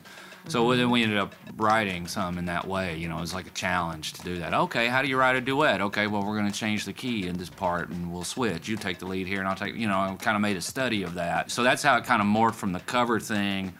So 0.48 0.64
mm-hmm. 0.64 0.78
then 0.78 0.90
we 0.90 1.04
ended 1.04 1.18
up 1.18 1.34
writing 1.56 2.08
some 2.08 2.36
in 2.36 2.46
that 2.46 2.66
way. 2.66 2.96
You 2.96 3.08
know, 3.08 3.18
it 3.18 3.20
was 3.20 3.32
like 3.32 3.46
a 3.46 3.50
challenge 3.50 4.14
to 4.14 4.22
do 4.22 4.38
that. 4.38 4.52
Okay, 4.52 4.88
how 4.88 5.00
do 5.00 5.08
you 5.08 5.16
write 5.16 5.36
a 5.36 5.40
duet? 5.40 5.80
Okay, 5.80 6.08
well 6.08 6.22
we're 6.22 6.36
going 6.36 6.50
to 6.50 6.58
change 6.58 6.84
the 6.84 6.92
key 6.92 7.28
in 7.28 7.38
this 7.38 7.50
part, 7.50 7.90
and 7.90 8.12
we'll 8.12 8.24
switch. 8.24 8.68
You 8.68 8.76
take 8.76 8.98
the 8.98 9.06
lead 9.06 9.26
here, 9.26 9.38
and 9.38 9.48
I'll 9.48 9.54
take. 9.54 9.76
You 9.76 9.86
know, 9.86 9.98
I 9.98 10.14
kind 10.16 10.34
of 10.34 10.42
made 10.42 10.56
a 10.56 10.60
study 10.60 11.04
of 11.04 11.14
that. 11.14 11.50
So 11.50 11.62
that's 11.62 11.82
how 11.82 11.96
it 11.96 12.04
kind 12.04 12.20
of 12.20 12.26
morphed 12.26 12.56
from 12.56 12.72
the 12.72 12.80
cover 12.80 13.20
thing 13.20 13.72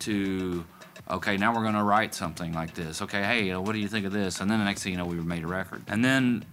to 0.00 0.64
okay, 1.10 1.36
now 1.36 1.54
we're 1.54 1.62
going 1.62 1.74
to 1.74 1.82
write 1.82 2.14
something 2.14 2.52
like 2.52 2.74
this. 2.74 3.02
Okay, 3.02 3.22
hey, 3.22 3.54
what 3.56 3.72
do 3.72 3.78
you 3.78 3.88
think 3.88 4.06
of 4.06 4.12
this? 4.12 4.40
And 4.40 4.50
then 4.50 4.58
the 4.58 4.64
next 4.64 4.82
thing 4.82 4.92
you 4.92 4.98
know, 4.98 5.06
we 5.06 5.16
made 5.16 5.44
a 5.44 5.46
record. 5.46 5.82
And 5.86 6.04
then 6.04 6.44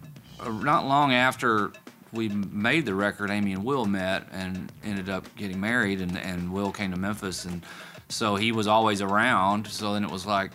Uh, 0.44 0.52
not 0.52 0.86
long 0.86 1.14
after 1.14 1.72
we 2.12 2.30
made 2.30 2.86
the 2.86 2.94
record, 2.94 3.32
Amy 3.32 3.54
and 3.54 3.64
Will 3.64 3.86
met 3.86 4.28
and 4.32 4.72
ended 4.84 5.10
up 5.10 5.26
getting 5.36 5.60
married, 5.60 6.02
and, 6.02 6.18
and 6.18 6.52
Will 6.52 6.72
came 6.72 6.92
to 6.92 6.98
Memphis. 6.98 7.46
And 7.46 7.64
so 8.10 8.36
he 8.36 8.52
was 8.52 8.68
always 8.68 9.02
around. 9.02 9.68
So 9.68 9.94
then 9.94 10.04
it 10.04 10.12
was 10.12 10.26
like, 10.26 10.52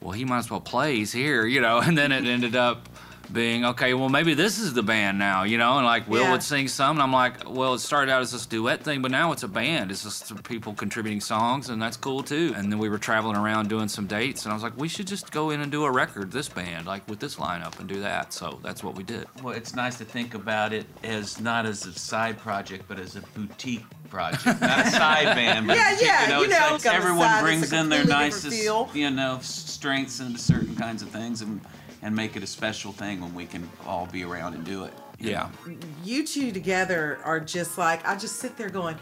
well, 0.00 0.12
he 0.12 0.24
might 0.24 0.38
as 0.38 0.50
well 0.50 0.60
play. 0.60 0.96
He's 0.96 1.12
here, 1.12 1.46
you 1.46 1.60
know. 1.60 1.78
And 1.84 1.96
then 1.96 2.12
it 2.12 2.24
ended 2.24 2.56
up 2.56 2.88
being 3.32 3.64
okay. 3.64 3.94
Well, 3.94 4.08
maybe 4.08 4.34
this 4.34 4.58
is 4.58 4.74
the 4.74 4.82
band 4.82 5.18
now, 5.18 5.42
you 5.44 5.58
know. 5.58 5.76
And 5.78 5.86
like 5.86 6.08
Will 6.08 6.22
Yeah. 6.22 6.32
would 6.32 6.42
sing 6.42 6.68
some, 6.68 6.96
and 6.96 7.02
I'm 7.02 7.12
like, 7.12 7.48
well, 7.48 7.74
it 7.74 7.78
started 7.80 8.10
out 8.12 8.22
as 8.22 8.32
this 8.32 8.46
duet 8.46 8.82
thing, 8.82 9.02
but 9.02 9.10
now 9.10 9.32
it's 9.32 9.42
a 9.42 9.48
band. 9.48 9.90
It's 9.90 10.02
just 10.02 10.42
people 10.44 10.74
contributing 10.74 11.20
songs, 11.20 11.68
and 11.70 11.80
that's 11.80 11.96
cool 11.96 12.22
too. 12.22 12.52
And 12.56 12.70
then 12.70 12.78
we 12.78 12.88
were 12.88 12.98
traveling 12.98 13.36
around 13.36 13.68
doing 13.68 13.88
some 13.88 14.06
dates, 14.06 14.44
and 14.44 14.52
I 14.52 14.54
was 14.54 14.62
like, 14.62 14.76
we 14.76 14.88
should 14.88 15.06
just 15.06 15.30
go 15.32 15.50
in 15.50 15.60
and 15.60 15.72
do 15.72 15.84
a 15.84 15.90
record, 15.90 16.30
this 16.32 16.48
band, 16.48 16.86
like 16.86 17.06
with 17.08 17.18
this 17.20 17.36
lineup, 17.36 17.78
and 17.78 17.88
do 17.88 18.00
that. 18.00 18.32
So 18.32 18.58
that's 18.62 18.82
what 18.84 18.94
we 18.94 19.02
did. 19.04 19.26
Well, 19.42 19.54
it's 19.54 19.74
nice 19.74 19.96
to 19.98 20.04
think 20.04 20.34
about 20.34 20.72
it 20.72 20.86
as 21.02 21.40
not 21.40 21.66
as 21.66 21.86
a 21.86 21.92
side 21.92 22.38
project, 22.38 22.84
but 22.88 22.98
as 22.98 23.16
a 23.16 23.20
boutique 23.34 23.84
project, 24.10 24.60
not 24.60 24.86
a 24.86 24.90
side 24.90 25.24
band. 25.34 25.66
But 25.66 25.76
Yeah, 25.76 25.96
yeah, 26.00 26.22
You 26.24 26.28
know, 26.28 26.38
you 26.40 26.44
it's 26.44 26.52
know, 26.54 26.66
like 26.66 26.74
it's 26.76 26.84
got 26.84 26.94
a 26.94 26.96
everyone 26.98 27.20
side, 27.28 27.34
it's 27.38 27.42
brings 27.42 27.72
in 27.72 27.88
their 27.88 28.04
nicest, 28.04 28.56
feel. 28.62 28.88
you 28.94 29.10
know, 29.10 29.38
strengths 29.42 30.20
into 30.20 30.38
certain 30.38 30.76
kinds 30.76 31.02
of 31.02 31.08
things, 31.08 31.40
and 31.42 31.60
and 32.04 32.14
make 32.14 32.36
it 32.36 32.42
a 32.42 32.46
special 32.46 32.92
thing 32.92 33.20
when 33.20 33.34
we 33.34 33.46
can 33.46 33.68
all 33.86 34.06
be 34.06 34.22
around 34.22 34.54
and 34.54 34.64
do 34.64 34.84
it. 34.84 34.92
you 35.18 35.30
Yeah. 35.30 35.48
know? 35.66 35.74
You 36.04 36.24
two 36.26 36.52
together 36.52 37.18
are 37.24 37.40
just 37.40 37.78
like, 37.78 38.06
I 38.06 38.14
just 38.14 38.36
sit 38.36 38.56
there 38.58 38.68
going, 38.68 38.96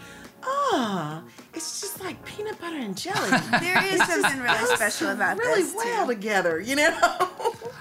ah, 0.44 1.22
it's 1.52 1.80
just 1.80 2.00
like 2.00 2.24
peanut 2.24 2.60
butter 2.60 2.76
and 2.78 2.96
jelly. 2.96 3.30
There 3.60 3.84
is 3.92 4.00
something 4.06 4.40
really 4.40 4.76
special 4.76 5.08
about 5.10 5.36
really 5.38 5.62
this. 5.62 5.72
Really 5.74 5.90
well 5.90 6.06
too. 6.06 6.14
together, 6.14 6.60
you 6.60 6.76
know? 6.76 6.98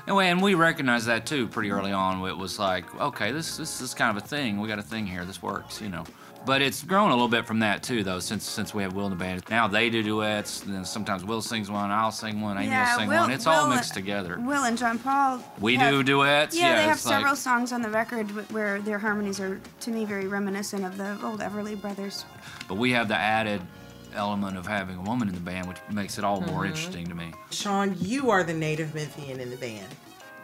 And 0.08 0.16
we, 0.16 0.26
and 0.26 0.42
we 0.42 0.56
recognized 0.56 1.06
that 1.06 1.28
too 1.28 1.48
pretty 1.48 1.70
early 1.70 1.92
on. 1.92 2.28
It 2.28 2.36
was 2.36 2.58
like, 2.58 2.94
okay, 3.00 3.32
this 3.32 3.58
this 3.58 3.82
is 3.82 3.94
kind 3.94 4.18
of 4.18 4.22
a 4.22 4.26
thing. 4.28 4.60
We 4.60 4.68
got 4.68 4.80
a 4.80 4.84
thing 4.84 5.06
here. 5.06 5.26
This 5.26 5.44
works, 5.44 5.80
you 5.80 5.90
know. 5.90 6.04
But 6.44 6.62
it's 6.64 6.82
grown 6.82 7.10
a 7.10 7.14
little 7.14 7.28
bit 7.28 7.46
from 7.46 7.60
that 7.60 7.84
too, 7.84 8.04
though, 8.04 8.20
since 8.20 8.44
since 8.50 8.74
we 8.74 8.82
have 8.82 8.94
Will 8.94 9.06
in 9.06 9.12
the 9.12 9.16
band. 9.16 9.44
Now 9.50 9.68
they 9.68 9.90
do 9.92 10.02
duets, 10.02 10.64
and 10.64 10.74
then 10.74 10.86
sometimes 10.86 11.24
Will 11.24 11.42
sings 11.42 11.70
one, 11.70 11.92
I'll 11.92 12.12
sing 12.12 12.42
one, 12.42 12.58
Amy 12.58 12.68
Yeah, 12.68 12.94
will 12.94 13.00
sing 13.00 13.10
Will- 13.10 13.22
one. 13.22 13.32
It's 13.32 13.46
all 13.46 13.68
Will- 13.68 13.76
mixed 13.76 13.94
together. 13.94 14.38
Will 14.40 14.64
and 14.64 14.76
John 14.78 14.98
Paul. 14.98 15.40
We 15.60 15.76
have- 15.76 15.92
do 15.92 16.02
duets. 16.04 16.56
Yeah, 16.58 16.76
they 16.78 16.82
have 16.84 16.98
it's 16.98 17.06
like- 17.06 17.16
several 17.16 17.36
songs 17.36 17.72
on 17.72 17.82
the 17.84 17.90
record 17.92 18.32
wh- 18.32 18.52
where 18.54 18.80
their 18.82 18.98
harmonies 18.98 19.40
are, 19.40 19.60
to 19.82 19.92
me, 19.92 20.04
very 20.06 20.28
reminiscent 20.28 20.84
of 20.84 20.98
the 20.98 21.18
old 21.24 21.42
Everly 21.42 21.80
Brothers. 21.80 22.26
But 22.68 22.76
we 22.76 22.92
have 22.94 23.08
the 23.08 23.18
added 23.18 23.62
element 24.16 24.58
of 24.58 24.66
having 24.66 24.98
a 24.98 25.02
woman 25.02 25.28
in 25.30 25.36
the 25.36 25.40
band, 25.42 25.68
which 25.68 25.78
makes 25.92 26.18
it 26.18 26.24
all 26.24 26.42
more 26.42 26.64
Mhm. 26.64 26.68
interesting 26.70 27.08
to 27.08 27.14
me. 27.16 27.34
Sean, 27.52 27.96
you 28.00 28.32
are 28.32 28.44
the 28.44 28.54
native 28.54 28.94
Memphian 28.96 29.40
in 29.40 29.52
the 29.52 29.58
band. 29.58 29.88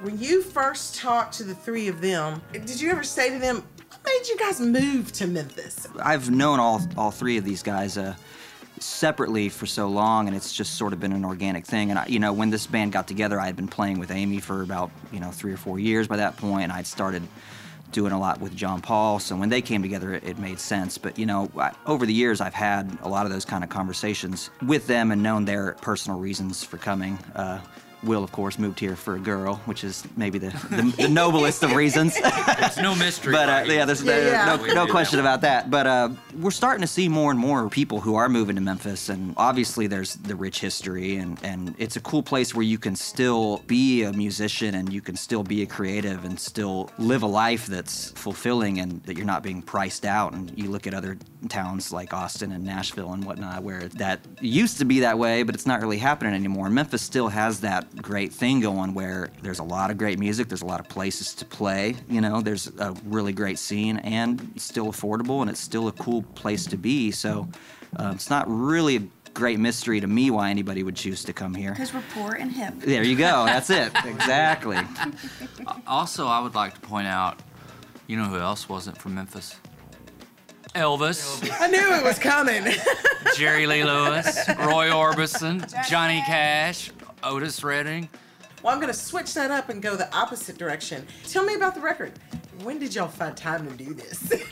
When 0.01 0.19
you 0.19 0.43
first 0.43 0.95
talked 0.95 1.33
to 1.39 1.43
the 1.43 1.55
three 1.55 1.87
of 1.87 2.01
them, 2.01 2.41
did 2.53 2.79
you 2.79 2.91
ever 2.91 3.03
say 3.03 3.31
to 3.31 3.39
them, 3.39 3.63
what 3.75 3.76
made 4.07 4.27
you 4.27 4.37
guys 4.37 4.59
move 4.59 5.11
to 5.13 5.27
Memphis? 5.27 5.87
I've 6.01 6.29
known 6.29 6.59
all 6.59 6.81
all 6.97 7.11
three 7.11 7.37
of 7.37 7.43
these 7.43 7.63
guys 7.63 7.97
uh, 7.97 8.15
separately 8.79 9.49
for 9.49 9.65
so 9.65 9.87
long, 9.87 10.27
and 10.27 10.35
it's 10.35 10.53
just 10.53 10.75
sort 10.75 10.93
of 10.93 10.99
been 10.99 11.13
an 11.13 11.25
organic 11.25 11.65
thing. 11.65 11.89
And 11.89 11.99
I, 11.99 12.05
you 12.07 12.19
know, 12.19 12.33
when 12.33 12.49
this 12.49 12.67
band 12.67 12.91
got 12.91 13.07
together, 13.07 13.39
I 13.39 13.45
had 13.45 13.55
been 13.55 13.67
playing 13.67 13.99
with 13.99 14.11
Amy 14.11 14.39
for 14.39 14.61
about 14.61 14.91
you 15.11 15.19
know 15.19 15.31
three 15.31 15.53
or 15.53 15.57
four 15.57 15.79
years 15.79 16.07
by 16.07 16.17
that 16.17 16.37
point, 16.37 16.63
and 16.63 16.71
I'd 16.71 16.87
started 16.87 17.23
doing 17.91 18.11
a 18.11 18.19
lot 18.19 18.41
with 18.41 18.53
John 18.53 18.81
Paul. 18.81 19.17
So 19.17 19.35
when 19.37 19.47
they 19.47 19.61
came 19.61 19.81
together, 19.81 20.13
it, 20.13 20.23
it 20.23 20.37
made 20.37 20.59
sense. 20.59 20.97
But 20.97 21.17
you 21.17 21.25
know, 21.25 21.49
I, 21.57 21.73
over 21.85 22.05
the 22.05 22.13
years, 22.13 22.41
I've 22.41 22.53
had 22.53 22.97
a 23.01 23.09
lot 23.09 23.25
of 23.25 23.31
those 23.31 23.45
kind 23.45 23.63
of 23.63 23.69
conversations 23.69 24.49
with 24.65 24.87
them 24.87 25.11
and 25.11 25.23
known 25.23 25.45
their 25.45 25.73
personal 25.81 26.19
reasons 26.19 26.63
for 26.63 26.77
coming. 26.77 27.17
Uh, 27.35 27.59
Will, 28.03 28.23
of 28.23 28.31
course, 28.31 28.59
moved 28.59 28.79
here 28.79 28.95
for 28.95 29.15
a 29.15 29.19
girl, 29.19 29.55
which 29.65 29.83
is 29.83 30.03
maybe 30.15 30.37
the, 30.39 30.49
the, 30.69 30.93
the 31.03 31.09
noblest 31.09 31.63
of 31.63 31.73
reasons. 31.75 32.15
It's 32.59 32.77
no 32.77 32.95
mystery. 32.95 33.31
But 33.33 33.49
uh, 33.49 33.71
yeah, 33.71 33.85
there's 33.85 34.03
Yeah, 34.03 34.55
no, 34.57 34.65
yeah. 34.65 34.73
no, 34.73 34.85
no 34.85 34.87
question 34.91 35.17
that. 35.17 35.23
about 35.23 35.41
that. 35.41 35.69
But 35.69 35.87
uh, 35.87 36.09
we're 36.39 36.51
starting 36.51 36.81
to 36.81 36.87
see 36.87 37.07
more 37.07 37.31
and 37.31 37.39
more 37.39 37.69
people 37.69 37.99
who 38.01 38.15
are 38.15 38.27
moving 38.29 38.55
to 38.55 38.61
Memphis, 38.61 39.09
and 39.09 39.33
obviously 39.37 39.87
there's 39.87 40.15
the 40.15 40.35
rich 40.35 40.59
history, 40.59 41.17
and, 41.17 41.37
and 41.43 41.75
it's 41.77 41.95
a 41.95 42.01
cool 42.01 42.23
place 42.23 42.53
where 42.55 42.63
you 42.63 42.77
can 42.77 42.95
still 42.95 43.63
be 43.67 44.03
a 44.03 44.13
musician 44.13 44.75
and 44.75 44.91
you 44.91 45.01
can 45.01 45.15
still 45.15 45.43
be 45.43 45.61
a 45.61 45.65
creative 45.65 46.25
and 46.25 46.39
still 46.39 46.89
live 46.97 47.23
a 47.23 47.27
life 47.27 47.67
that's 47.67 48.11
fulfilling 48.11 48.79
and 48.79 49.01
that 49.03 49.15
you're 49.17 49.25
not 49.25 49.43
being 49.43 49.61
priced 49.61 50.05
out. 50.05 50.33
And 50.33 50.51
you 50.57 50.69
look 50.69 50.87
at 50.87 50.93
other 50.93 51.17
towns 51.49 51.91
like 51.91 52.13
Austin 52.13 52.51
and 52.51 52.63
Nashville 52.63 53.13
and 53.13 53.23
whatnot, 53.23 53.63
where 53.63 53.87
that 53.89 54.19
used 54.41 54.77
to 54.79 54.85
be 54.85 54.99
that 55.01 55.17
way, 55.17 55.43
but 55.43 55.55
it's 55.55 55.65
not 55.65 55.81
really 55.81 55.97
happening 55.97 56.33
anymore. 56.33 56.69
Memphis 56.69 57.01
still 57.01 57.29
has 57.29 57.59
that 57.61 57.86
great 58.01 58.31
thing 58.33 58.59
going 58.59 58.93
where 58.93 59.29
there's 59.41 59.59
a 59.59 59.63
lot 59.63 59.91
of 59.91 59.97
great 59.97 60.19
music, 60.19 60.47
there's 60.47 60.61
a 60.61 60.65
lot 60.65 60.79
of 60.79 60.87
places 60.89 61.33
to 61.35 61.45
play, 61.45 61.95
you 62.09 62.21
know, 62.21 62.41
there's 62.41 62.67
a 62.79 62.95
really 63.05 63.33
great 63.33 63.59
scene 63.59 63.97
and 63.99 64.53
still 64.57 64.87
affordable 64.87 65.41
and 65.41 65.49
it's 65.49 65.59
still 65.59 65.87
a 65.87 65.91
cool 65.93 66.21
place 66.35 66.65
to 66.65 66.77
be. 66.77 67.11
So 67.11 67.47
uh, 67.97 68.11
it's 68.13 68.29
not 68.29 68.45
really 68.47 68.97
a 68.97 69.01
great 69.33 69.59
mystery 69.59 69.99
to 69.99 70.07
me 70.07 70.31
why 70.31 70.49
anybody 70.49 70.83
would 70.83 70.95
choose 70.95 71.23
to 71.25 71.33
come 71.33 71.53
here. 71.53 71.71
Because 71.71 71.93
we're 71.93 72.03
poor 72.13 72.33
and 72.33 72.51
hip. 72.51 72.73
There 72.79 73.03
you 73.03 73.15
go. 73.15 73.45
That's 73.45 73.69
it. 73.69 73.91
Exactly. 74.05 74.77
Also, 75.85 76.27
I 76.27 76.39
would 76.39 76.55
like 76.55 76.73
to 76.73 76.79
point 76.79 77.07
out, 77.07 77.41
you 78.07 78.17
know 78.17 78.25
who 78.25 78.37
else 78.37 78.67
wasn't 78.67 78.97
from 78.97 79.15
Memphis? 79.15 79.55
Elvis, 80.75 81.49
I 81.59 81.67
knew 81.67 81.95
it 81.95 82.03
was 82.03 82.19
coming. 82.19 82.63
Jerry 83.35 83.67
Lee 83.67 83.83
Lewis, 83.83 84.47
Roy 84.59 84.89
Orbison, 84.89 85.65
Johnny 85.89 86.21
Cash, 86.27 86.91
Otis 87.23 87.63
Redding. 87.63 88.09
well, 88.63 88.73
I'm 88.73 88.79
going 88.79 88.91
to 88.93 88.97
switch 88.99 89.33
that 89.33 89.51
up 89.51 89.69
and 89.69 89.81
go 89.81 89.95
the 89.95 90.13
opposite 90.15 90.57
direction. 90.57 91.05
Tell 91.27 91.43
me 91.43 91.55
about 91.55 91.75
the 91.75 91.81
record. 91.81 92.13
When 92.63 92.79
did 92.79 92.95
y'all 92.95 93.07
find 93.07 93.35
time 93.37 93.67
to 93.69 93.75
do 93.75 93.93
this? 93.93 94.31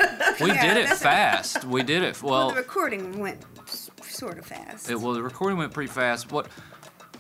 We 0.42 0.48
Yeah, 0.48 0.74
did 0.74 0.78
it 0.86 0.90
fast. 0.98 1.64
We 1.64 1.82
did 1.82 2.04
it 2.04 2.22
Well, 2.22 2.32
well. 2.34 2.50
the 2.50 2.56
recording 2.56 3.20
went 3.20 3.42
sort 4.04 4.38
of 4.38 4.46
fast. 4.46 4.90
It, 4.90 5.00
well, 5.00 5.14
the 5.14 5.24
recording 5.24 5.58
went 5.58 5.74
pretty 5.74 5.92
fast. 5.92 6.30
What 6.32 6.48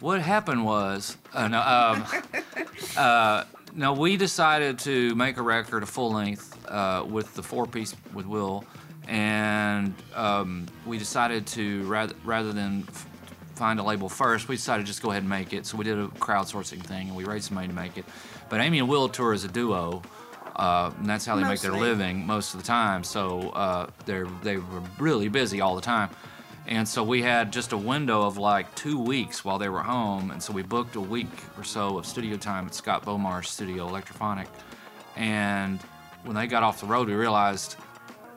what 0.02 0.22
happened 0.22 0.66
was, 0.66 1.16
uh, 1.34 1.48
no, 1.48 1.62
um, 1.62 2.06
uh, 2.98 3.46
no, 3.74 3.93
we 3.93 4.18
decided 4.18 4.78
to 4.80 5.16
make 5.16 5.38
a 5.38 5.41
record, 5.41 5.82
a 5.84 5.86
full 5.86 6.12
length, 6.12 6.58
uh, 6.70 7.06
with 7.08 7.34
the 7.36 7.41
four 7.41 7.66
piece 7.66 7.96
with 8.14 8.26
Will, 8.26 8.66
and 9.08 9.93
um, 10.14 10.66
we 10.86 10.98
decided 10.98 11.48
to 11.48 11.84
rather 11.84 12.14
rather 12.26 12.52
than 12.52 12.84
f- 12.89 13.08
find 13.56 13.80
a 13.80 13.84
label 13.84 14.10
first, 14.10 14.47
we 14.47 14.56
decided 14.56 14.86
to 14.86 14.88
just 14.88 15.01
go 15.01 15.12
ahead 15.12 15.24
and 15.24 15.30
make 15.30 15.53
it. 15.53 15.66
So 15.66 15.78
we 15.78 15.84
did 15.84 15.97
a 15.97 16.08
crowdsourcing 16.08 16.84
thing, 16.84 17.08
and 17.08 17.16
we 17.16 17.24
raised 17.24 17.47
some 17.47 17.56
money 17.56 17.68
to 17.68 17.74
make 17.74 17.97
it. 17.97 18.06
But 18.49 18.62
Amy 18.62 18.80
and 18.80 18.89
Will 18.89 19.10
tour 19.10 19.34
as 19.34 19.43
a 19.43 19.47
duo. 19.47 20.01
Uh, 20.56 20.89
and 20.99 21.10
that's 21.10 21.26
how 21.26 21.36
they 21.36 21.43
make 21.43 21.60
their 21.60 21.74
living 21.74 22.26
most 22.26 22.53
of 22.53 22.62
the 22.62 22.66
time. 22.66 23.03
So 23.03 23.49
uh, 23.49 23.89
they're 24.06 24.28
they 24.41 24.56
were 24.56 24.82
really 24.99 25.28
busy 25.28 25.60
all 25.60 25.76
the 25.76 25.82
time. 25.82 26.10
And 26.68 26.88
so 26.88 27.03
we 27.03 27.22
had 27.22 27.53
just 27.53 27.74
a 27.74 27.78
window 27.78 28.24
of 28.24 28.38
like 28.38 28.74
two 28.74 28.99
weeks 28.99 29.45
while 29.45 29.60
they 29.60 29.70
were 29.70 29.84
home. 29.84 30.32
And 30.32 30.41
so 30.41 30.51
we 30.53 30.64
booked 30.64 30.95
a 30.95 31.01
week 31.01 31.30
or 31.58 31.64
so 31.64 31.97
of 31.97 32.06
studio 32.06 32.38
time 32.38 32.66
at 32.66 32.74
Scott 32.74 33.03
Bomar's 33.03 33.49
studio, 33.49 33.88
Electraphonic. 33.88 34.47
And 35.16 35.80
when 36.24 36.36
they 36.36 36.47
got 36.47 36.64
off 36.64 36.80
the 36.80 36.88
road, 36.88 37.08
we 37.08 37.14
realized, 37.14 37.76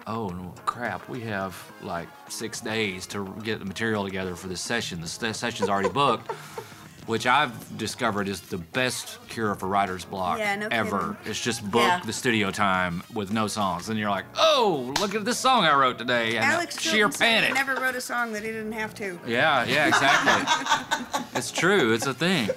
oh 0.09 0.31
no, 0.31 0.53
crap, 0.65 1.09
we 1.09 1.21
have 1.21 1.55
like 1.83 2.09
six 2.29 2.61
days 2.61 3.07
to 3.09 3.33
get 3.45 3.59
the 3.61 3.65
material 3.65 4.05
together 4.05 4.35
for 4.35 4.49
this 4.49 4.61
session. 4.61 5.01
The 5.01 5.07
session's 5.07 5.69
already 5.69 5.91
booked, 5.91 6.31
which 7.07 7.27
I've 7.27 7.77
discovered 7.79 8.27
is 8.27 8.41
the 8.41 8.59
best 8.59 9.19
cure 9.29 9.55
for 9.55 9.67
writer's 9.69 10.05
block 10.05 10.39
Yeah, 10.39 10.57
no 10.57 10.69
ever. 10.71 10.99
kidding. 10.99 11.17
It's 11.31 11.41
just 11.41 11.63
book 11.71 11.83
Yeah. 11.83 12.01
the 12.05 12.13
studio 12.13 12.51
time 12.51 13.03
with 13.15 13.31
no 13.33 13.47
songs. 13.47 13.89
And 13.91 13.99
you're 13.99 14.11
like, 14.11 14.25
oh, 14.37 14.93
look 15.01 15.15
at 15.15 15.25
this 15.25 15.39
song 15.39 15.65
I 15.65 15.75
wrote 15.77 15.99
today. 15.99 16.37
And 16.37 16.45
Alex 16.45 16.81
sheer 16.81 16.93
Chilton 17.09 17.13
said 17.13 17.45
he 17.45 17.53
panic. 17.53 17.67
never 17.67 17.81
wrote 17.81 17.95
a 17.95 18.01
song 18.01 18.33
that 18.33 18.43
he 18.43 18.49
didn't 18.49 18.73
have 18.73 18.95
to. 18.97 19.19
Yeah, 19.27 19.65
yeah, 19.65 19.89
exactly. 19.89 21.23
it's 21.35 21.51
true. 21.53 21.93
It's 21.93 22.07
a 22.07 22.15
thing. 22.15 22.49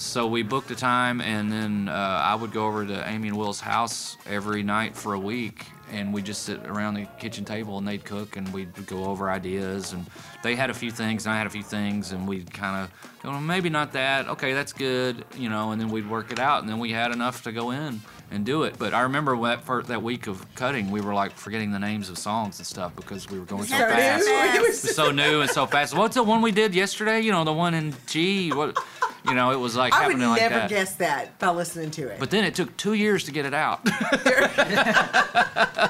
So 0.00 0.26
we 0.26 0.42
booked 0.42 0.70
a 0.70 0.74
time, 0.74 1.20
and 1.20 1.52
then 1.52 1.88
uh, 1.88 1.92
I 1.92 2.34
would 2.34 2.52
go 2.52 2.66
over 2.66 2.86
to 2.86 3.06
Amy 3.06 3.28
and 3.28 3.36
Will's 3.36 3.60
house 3.60 4.16
every 4.26 4.62
night 4.62 4.96
for 4.96 5.12
a 5.12 5.18
week, 5.18 5.66
and 5.92 6.14
we'd 6.14 6.24
just 6.24 6.44
sit 6.44 6.64
around 6.66 6.94
the 6.94 7.04
kitchen 7.18 7.44
table, 7.44 7.76
and 7.76 7.86
they'd 7.86 8.02
cook, 8.02 8.38
and 8.38 8.50
we'd 8.50 8.86
go 8.86 9.04
over 9.04 9.30
ideas, 9.30 9.92
and 9.92 10.06
they 10.42 10.56
had 10.56 10.70
a 10.70 10.74
few 10.74 10.90
things, 10.90 11.26
and 11.26 11.34
I 11.34 11.36
had 11.36 11.46
a 11.46 11.50
few 11.50 11.62
things, 11.62 12.12
and 12.12 12.26
we'd 12.26 12.50
kind 12.50 12.82
of 12.82 13.22
go, 13.22 13.30
well, 13.30 13.40
maybe 13.42 13.68
not 13.68 13.92
that. 13.92 14.26
Okay, 14.28 14.54
that's 14.54 14.72
good, 14.72 15.22
you 15.36 15.50
know, 15.50 15.72
and 15.72 15.78
then 15.78 15.90
we'd 15.90 16.08
work 16.08 16.32
it 16.32 16.38
out, 16.38 16.62
and 16.62 16.68
then 16.68 16.78
we 16.78 16.92
had 16.92 17.12
enough 17.12 17.42
to 17.42 17.52
go 17.52 17.70
in 17.70 18.00
and 18.30 18.46
do 18.46 18.62
it. 18.62 18.78
But 18.78 18.94
I 18.94 19.02
remember 19.02 19.38
that 19.42 19.64
for 19.64 19.82
that 19.82 20.02
week 20.02 20.28
of 20.28 20.46
cutting, 20.54 20.90
we 20.90 21.02
were 21.02 21.12
like 21.12 21.32
forgetting 21.32 21.72
the 21.72 21.78
names 21.78 22.08
of 22.08 22.16
songs 22.16 22.58
and 22.58 22.66
stuff 22.66 22.96
because 22.96 23.28
we 23.28 23.38
were 23.38 23.44
going 23.44 23.64
so 23.64 23.76
So 23.76 23.86
fast. 23.86 24.26
It 24.26 24.30
was 24.30 24.54
It 24.54 24.62
was 24.62 24.96
so 24.96 25.10
new 25.10 25.42
and 25.42 25.50
so 25.50 25.66
fast. 25.66 25.94
What's 25.94 26.14
the 26.14 26.22
one 26.22 26.40
we 26.40 26.52
did 26.52 26.74
yesterday? 26.74 27.20
You 27.20 27.32
know, 27.32 27.44
the 27.44 27.52
one 27.52 27.74
in 27.74 27.94
G. 28.06 28.50
What? 28.50 28.78
You 29.26 29.34
know, 29.34 29.50
it 29.50 29.58
was 29.58 29.76
like 29.76 29.92
I 29.92 30.06
would 30.06 30.12
happening 30.12 30.28
like 30.28 30.40
never 30.40 30.54
that. 30.54 30.70
guess 30.70 30.94
that 30.96 31.38
by 31.38 31.50
listening 31.50 31.90
to 31.92 32.08
it. 32.08 32.18
But 32.18 32.30
then 32.30 32.44
it 32.44 32.54
took 32.54 32.74
two 32.76 32.94
years 32.94 33.24
to 33.24 33.32
get 33.32 33.44
it 33.46 33.54
out. 33.54 33.80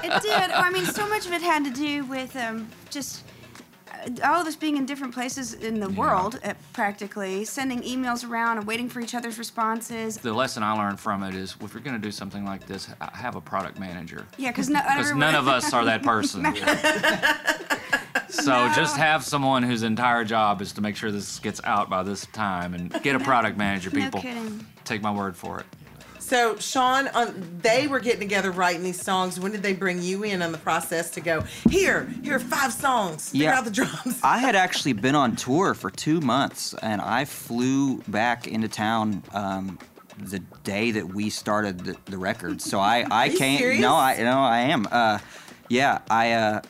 It 0.03 0.21
did. 0.23 0.51
I 0.51 0.69
mean, 0.71 0.85
so 0.85 1.07
much 1.07 1.25
of 1.27 1.33
it 1.33 1.41
had 1.41 1.63
to 1.65 1.69
do 1.71 2.03
with 2.05 2.35
um, 2.35 2.67
just 2.89 3.23
all 4.23 4.41
of 4.41 4.47
us 4.47 4.55
being 4.55 4.77
in 4.77 4.85
different 4.85 5.13
places 5.13 5.53
in 5.53 5.79
the 5.79 5.89
world, 5.89 6.39
uh, 6.43 6.53
practically, 6.73 7.45
sending 7.45 7.81
emails 7.81 8.27
around 8.27 8.57
and 8.57 8.67
waiting 8.67 8.89
for 8.89 8.99
each 8.99 9.13
other's 9.15 9.37
responses. 9.37 10.17
the 10.17 10.33
lesson 10.33 10.63
I 10.63 10.73
learned 10.73 10.99
from 10.99 11.23
it 11.23 11.35
is, 11.35 11.55
if 11.61 11.73
you're 11.73 11.83
going 11.83 11.95
to 11.95 12.01
do 12.01 12.11
something 12.11 12.43
like 12.45 12.65
this, 12.67 12.85
ha- 12.87 13.11
have 13.13 13.35
a 13.35 13.41
product 13.41 13.79
manager. 13.79 14.25
Yeah, 14.37 14.49
because 14.51 14.69
no, 14.69 14.81
none 15.15 15.35
of 15.35 15.47
us 15.47 15.73
are 15.73 15.85
that 15.85 16.03
person. 16.11 16.45
So 18.29 18.71
just 18.75 18.95
have 18.97 19.23
someone 19.25 19.61
whose 19.61 19.83
entire 19.83 20.23
job 20.23 20.61
is 20.61 20.71
to 20.73 20.81
make 20.81 20.95
sure 20.95 21.11
this 21.11 21.37
gets 21.39 21.59
out 21.65 21.89
by 21.89 22.01
this 22.03 22.25
time, 22.27 22.73
and 22.73 22.91
get 23.03 23.15
a 23.15 23.19
product 23.19 23.57
manager. 23.57 23.91
people. 23.91 24.19
No 24.19 24.21
kidding. 24.21 24.65
take 24.85 25.01
my 25.01 25.11
word 25.11 25.35
for 25.35 25.59
it. 25.59 25.65
So, 26.31 26.55
Sean, 26.55 27.09
um, 27.13 27.33
they 27.61 27.89
were 27.89 27.99
getting 27.99 28.21
together 28.21 28.51
writing 28.51 28.83
these 28.83 29.01
songs. 29.01 29.37
When 29.37 29.51
did 29.51 29.61
they 29.63 29.73
bring 29.73 30.01
you 30.01 30.23
in 30.23 30.41
on 30.41 30.53
the 30.53 30.57
process 30.57 31.09
to 31.11 31.19
go, 31.19 31.41
here, 31.69 32.05
here 32.23 32.37
are 32.37 32.39
five 32.39 32.71
songs, 32.71 33.31
figure 33.31 33.47
Yeah. 33.47 33.57
out 33.57 33.65
the 33.65 33.71
drums? 33.71 34.17
I 34.23 34.37
had 34.37 34.55
actually 34.55 34.93
been 34.93 35.13
on 35.13 35.35
tour 35.35 35.73
for 35.73 35.89
two 35.91 36.21
months, 36.21 36.73
and 36.81 37.01
I 37.01 37.25
flew 37.25 37.97
back 38.07 38.47
into 38.47 38.69
town 38.69 39.23
um, 39.33 39.77
the 40.19 40.39
day 40.63 40.91
that 40.91 41.05
we 41.13 41.29
started 41.29 41.81
the, 41.81 41.97
the 42.05 42.17
record. 42.17 42.61
So 42.61 42.79
I, 42.79 43.05
I 43.11 43.27
came. 43.27 43.57
serious? 43.57 43.81
No, 43.81 43.93
I 43.93 44.15
no, 44.19 44.39
I 44.39 44.59
am. 44.59 44.87
Uh, 44.89 45.19
yeah, 45.67 45.99
I 46.09 46.31
uh, 46.31 46.61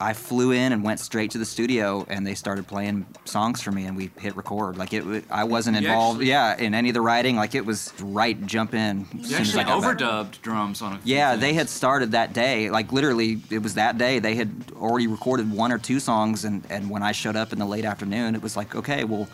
I 0.00 0.14
flew 0.14 0.52
in 0.52 0.72
and 0.72 0.82
went 0.82 0.98
straight 0.98 1.30
to 1.32 1.38
the 1.38 1.44
studio, 1.44 2.06
and 2.08 2.26
they 2.26 2.34
started 2.34 2.66
playing 2.66 3.06
songs 3.26 3.60
for 3.60 3.70
me, 3.70 3.84
and 3.84 3.94
we 3.94 4.10
hit 4.18 4.34
record. 4.34 4.78
Like 4.78 4.94
it, 4.94 5.24
I 5.30 5.44
wasn't 5.44 5.76
involved. 5.76 6.16
actually- 6.20 6.30
yeah, 6.30 6.56
in 6.56 6.74
any 6.74 6.88
of 6.88 6.94
the 6.94 7.02
writing. 7.02 7.36
Like 7.36 7.54
it 7.54 7.66
was 7.66 7.92
right 8.02 8.40
jump 8.46 8.72
in. 8.72 9.06
You 9.12 9.36
actually 9.36 9.64
got 9.64 9.82
back. 9.82 9.98
overdubbed 9.98 10.40
drums 10.40 10.80
on 10.80 10.94
a 10.94 11.00
Yeah, 11.04 11.36
they 11.36 11.52
had 11.52 11.68
started 11.68 12.12
that 12.12 12.32
day. 12.32 12.70
Like 12.70 12.92
literally, 12.92 13.40
it 13.50 13.62
was 13.62 13.74
that 13.74 13.98
day. 13.98 14.18
They 14.20 14.34
had 14.36 14.50
already 14.74 15.06
recorded 15.06 15.52
one 15.52 15.70
or 15.70 15.78
two 15.78 16.00
songs, 16.00 16.44
and 16.46 16.64
and 16.70 16.88
when 16.88 17.02
I 17.02 17.12
showed 17.12 17.36
up 17.36 17.52
in 17.52 17.58
the 17.58 17.66
late 17.66 17.84
afternoon, 17.84 18.34
it 18.34 18.42
was 18.42 18.56
like, 18.56 18.74
okay, 18.74 19.04
well, 19.04 19.28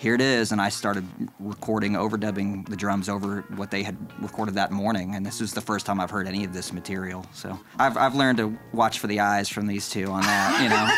here 0.00 0.14
it 0.14 0.22
is. 0.22 0.50
And 0.50 0.62
I 0.62 0.70
started 0.70 1.04
recording, 1.38 1.92
overdubbing 1.92 2.66
the 2.66 2.74
drums 2.74 3.10
over 3.10 3.42
what 3.56 3.70
they 3.70 3.82
had 3.82 3.98
recorded 4.22 4.54
that 4.54 4.72
morning. 4.72 5.14
And 5.14 5.26
this 5.26 5.42
was 5.42 5.52
the 5.52 5.60
first 5.60 5.84
time 5.84 6.00
I've 6.00 6.10
heard 6.10 6.26
any 6.26 6.42
of 6.42 6.54
this 6.54 6.72
material. 6.72 7.26
So 7.34 7.58
I've, 7.78 7.98
I've 7.98 8.14
learned 8.14 8.38
to 8.38 8.58
watch 8.72 8.98
for 8.98 9.08
the 9.08 9.20
eyes 9.20 9.50
from 9.50 9.66
these 9.66 9.90
two 9.90 10.06
on 10.06 10.22
that, 10.22 10.62
you 10.62 10.70
know. 10.70 10.88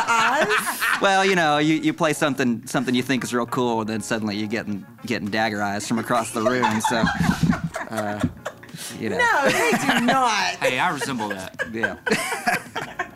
Eyes 0.08 1.00
Well, 1.02 1.22
you 1.22 1.36
know, 1.36 1.58
you, 1.58 1.74
you 1.74 1.92
play 1.92 2.14
something 2.14 2.66
something 2.66 2.94
you 2.94 3.02
think 3.02 3.24
is 3.24 3.34
real 3.34 3.44
cool, 3.44 3.80
and 3.80 3.88
then 3.88 4.00
suddenly 4.00 4.36
you're 4.36 4.48
getting 4.48 4.86
getting 5.04 5.28
dagger 5.28 5.62
eyes 5.62 5.86
from 5.86 5.98
across 5.98 6.30
the 6.30 6.40
room. 6.40 6.80
So, 6.80 7.04
uh, 7.90 8.20
you 8.98 9.10
know. 9.10 9.18
No, 9.18 9.50
they 9.50 9.70
do 9.70 10.06
not. 10.06 10.56
Hey, 10.56 10.78
I 10.78 10.90
resemble 10.90 11.28
that. 11.28 11.56
Yeah. 11.72 11.96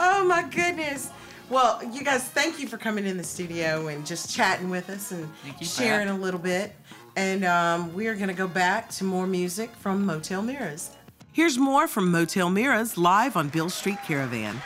Oh 0.00 0.24
my 0.24 0.44
goodness. 0.44 1.10
Well, 1.50 1.82
you 1.92 2.04
guys, 2.04 2.24
thank 2.24 2.60
you 2.60 2.68
for 2.68 2.76
coming 2.76 3.06
in 3.06 3.16
the 3.16 3.24
studio 3.24 3.88
and 3.88 4.04
just 4.04 4.34
chatting 4.34 4.68
with 4.68 4.90
us 4.90 5.12
and 5.12 5.28
sharing 5.62 6.08
a 6.08 6.16
little 6.16 6.40
bit. 6.40 6.74
And 7.16 7.44
um, 7.44 7.94
we 7.94 8.06
are 8.08 8.14
going 8.14 8.28
to 8.28 8.34
go 8.34 8.46
back 8.46 8.90
to 8.90 9.04
more 9.04 9.26
music 9.26 9.70
from 9.76 10.04
Motel 10.04 10.42
Mirrors. 10.42 10.90
Here's 11.32 11.56
more 11.56 11.88
from 11.88 12.10
Motel 12.10 12.50
Mirrors 12.50 12.98
live 12.98 13.34
on 13.36 13.48
Beale 13.48 13.70
Street 13.70 13.98
Caravan. 14.06 14.60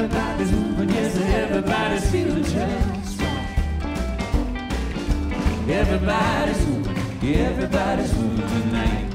Everybody's 0.00 0.52
moving, 0.52 0.90
yes, 0.90 1.16
everybody's 1.16 2.08
feeling 2.12 2.44
just 2.44 3.20
right. 3.20 3.48
Everybody's 5.68 6.66
moving, 6.68 7.34
everybody's 7.34 8.14
moving 8.14 8.46
tonight. 8.46 9.14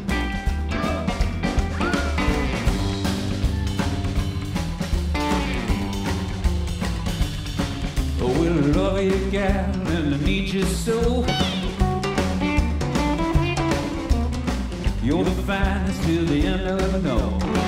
Oh, 8.19 8.27
we'll 8.37 8.61
love 8.75 9.01
you, 9.01 9.31
gal, 9.31 9.71
and 9.87 10.15
I 10.15 10.17
need 10.17 10.49
you 10.49 10.63
so. 10.65 11.25
You're 15.01 15.23
the 15.23 15.43
finest 15.47 16.03
till 16.03 16.25
the 16.25 16.45
end 16.45 16.67
I'll 16.67 16.81
ever 16.81 16.99
know. 16.99 17.62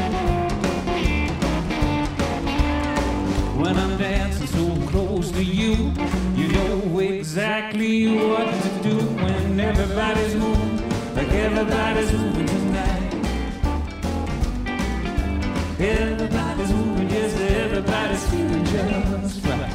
Dancing 3.97 4.47
so 4.47 4.87
close 4.87 5.31
to 5.31 5.41
you, 5.41 5.93
you 6.35 6.47
know 6.49 6.99
exactly 6.99 8.17
what 8.17 8.53
to 8.63 8.69
do 8.83 8.97
when 8.97 9.57
everybody's 9.57 10.35
moving, 10.35 11.15
like 11.15 11.29
everybody's 11.29 12.11
moving 12.11 12.45
tonight. 12.45 13.13
Everybody's 15.79 16.73
moving, 16.73 17.09
yes, 17.09 17.39
everybody's 17.39 18.29
feeling 18.29 18.65
just 18.65 19.45
right. 19.45 19.71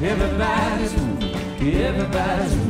Everybody's 0.00 0.96
moving, 1.02 1.84
everybody's 1.84 2.54
moving 2.54 2.67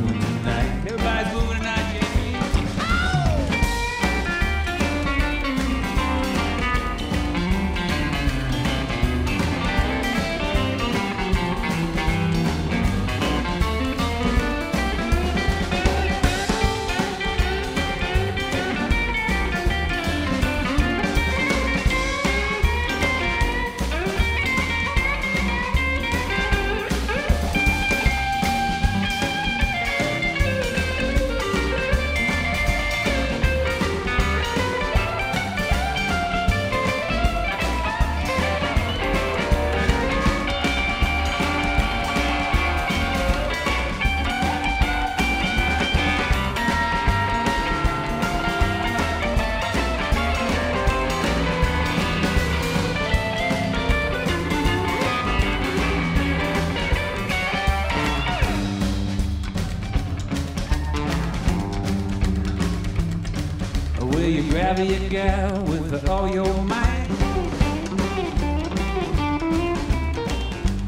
grab 64.59 64.79
your 64.79 65.09
gal 65.09 65.63
with 65.63 66.09
all 66.09 66.27
your 66.27 66.53
might? 66.63 67.07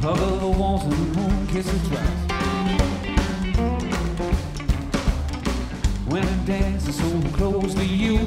Huggle 0.01 0.39
the 0.41 0.59
walls 0.59 0.83
and 0.83 1.15
moon 1.15 1.47
kiss 1.47 1.71
her 1.71 1.79
twice. 1.87 2.21
When 6.05 6.27
I'm 6.27 6.45
dancing 6.45 6.91
so 6.91 7.09
close 7.37 7.73
to 7.75 7.85
you, 7.85 8.19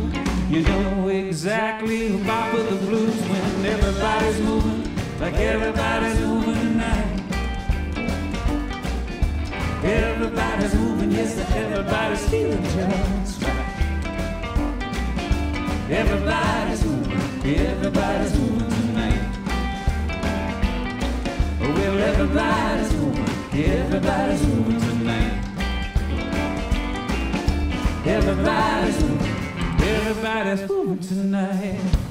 you 0.48 0.62
know 0.62 1.08
exactly 1.08 2.14
about 2.22 2.54
with 2.54 2.70
the 2.70 2.76
blues 2.86 3.20
when 3.28 3.66
everybody's 3.66 4.40
moving, 4.40 4.96
like 5.20 5.34
everybody's 5.34 6.20
moving 6.20 6.54
tonight. 6.54 7.20
Everybody's 9.84 10.74
moving, 10.74 11.12
yes, 11.12 11.38
everybody's 11.54 12.28
feeling 12.30 12.62
right. 12.78 13.23
Everybody's 15.90 16.82
moving, 16.82 17.56
everybody's 17.56 18.38
moving 18.38 18.70
tonight. 18.70 19.20
Well, 21.60 21.98
everybody's 21.98 22.92
moving, 22.94 23.28
everybody's 23.52 24.46
moving 24.46 24.80
tonight. 24.80 25.44
Everybody's 28.06 29.02
moving, 29.04 29.82
everybody's 29.82 30.68
moving 30.70 30.98
tonight. 31.00 32.03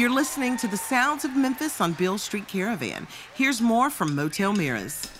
You're 0.00 0.08
listening 0.08 0.56
to 0.56 0.66
the 0.66 0.78
sounds 0.78 1.26
of 1.26 1.36
Memphis 1.36 1.78
on 1.78 1.92
Beale 1.92 2.16
Street 2.16 2.48
Caravan. 2.48 3.06
Here's 3.34 3.60
more 3.60 3.90
from 3.90 4.14
Motel 4.14 4.54
Mirrors. 4.54 5.10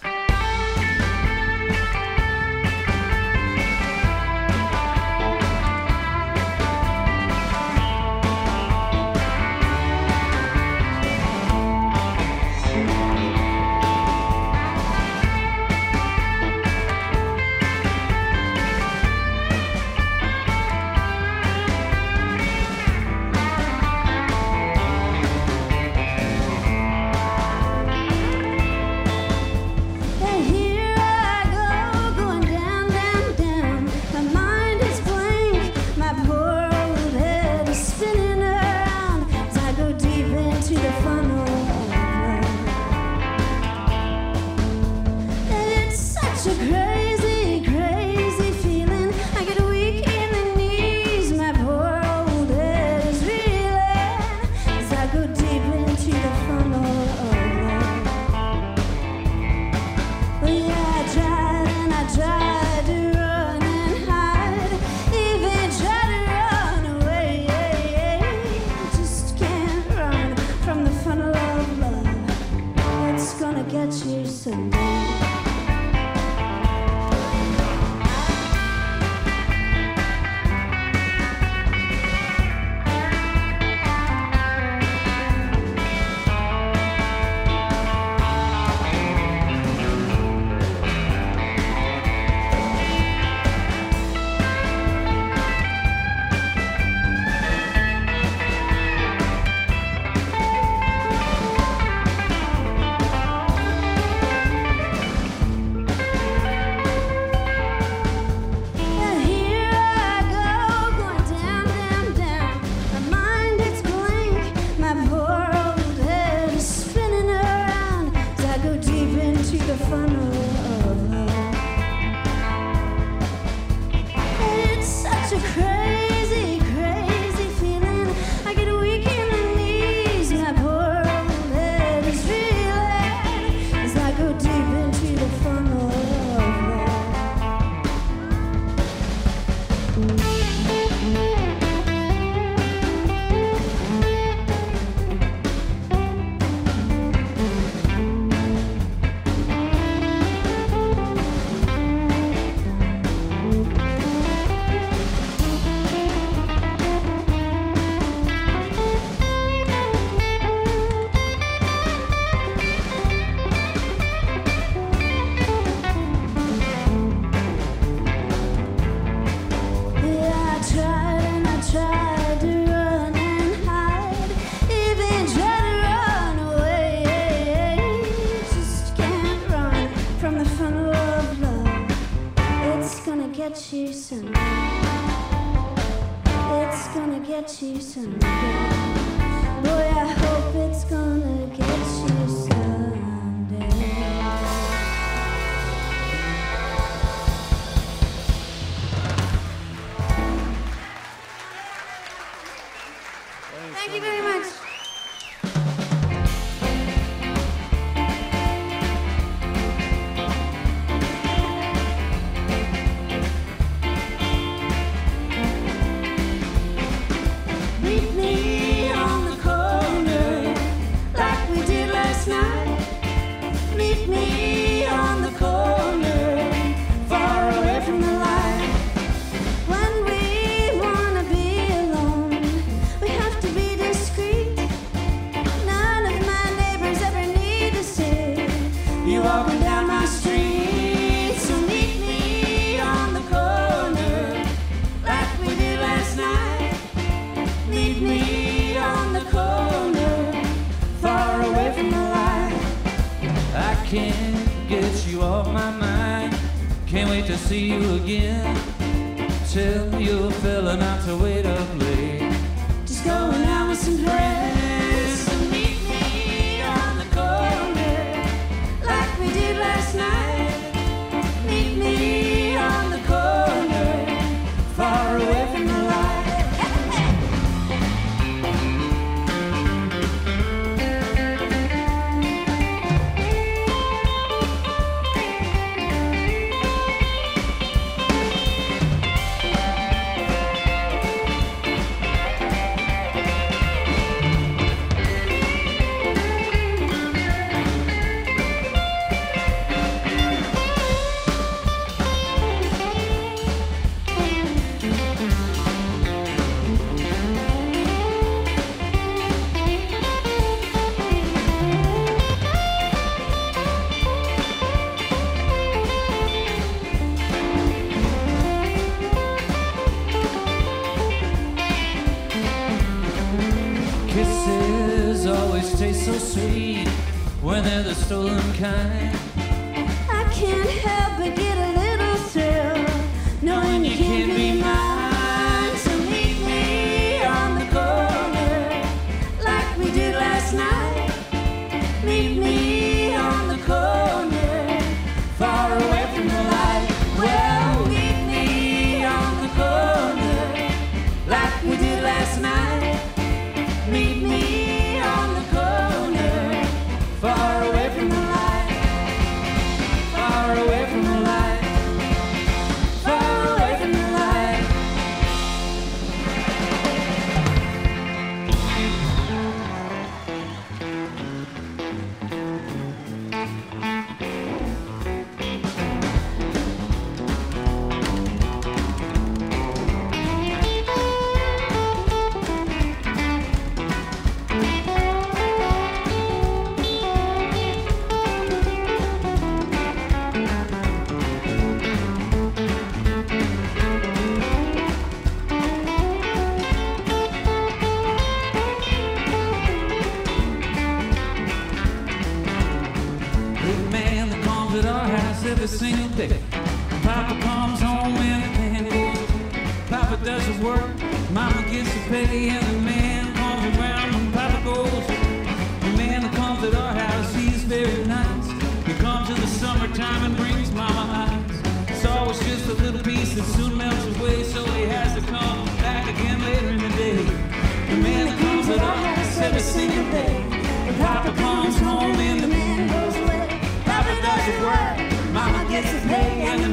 a 422.70 422.74
little 422.74 423.02
piece 423.02 423.34
that 423.34 423.44
soon 423.56 423.76
melts 423.76 424.06
away, 424.16 424.44
so 424.44 424.64
he 424.72 424.82
has 424.84 425.14
to 425.14 425.20
come 425.22 425.66
back 425.78 426.08
again 426.08 426.40
later 426.40 426.68
in 426.68 426.78
the 426.78 426.88
day. 426.90 427.16
The 427.16 427.96
man 427.96 428.26
that 428.26 428.38
comes 428.38 428.68
at 428.68 428.80
all 428.80 429.04
has 429.16 429.34
said 429.34 429.56
a 429.56 429.60
single 429.60 430.04
day. 430.12 430.44
But 430.86 430.96
Papa 430.98 431.32
comes 431.36 431.78
home 431.80 432.14
and 432.14 432.40
the 432.40 432.46
man 432.46 432.86
goes 432.86 433.16
away. 433.16 433.60
Papa 433.84 434.14
does 434.22 434.44
his 434.50 434.60
work, 434.62 435.32
Mama 435.32 435.68
gets 435.68 435.90
his 435.90 436.02
pay, 436.04 436.42
and 436.46 436.62
the 436.62 436.69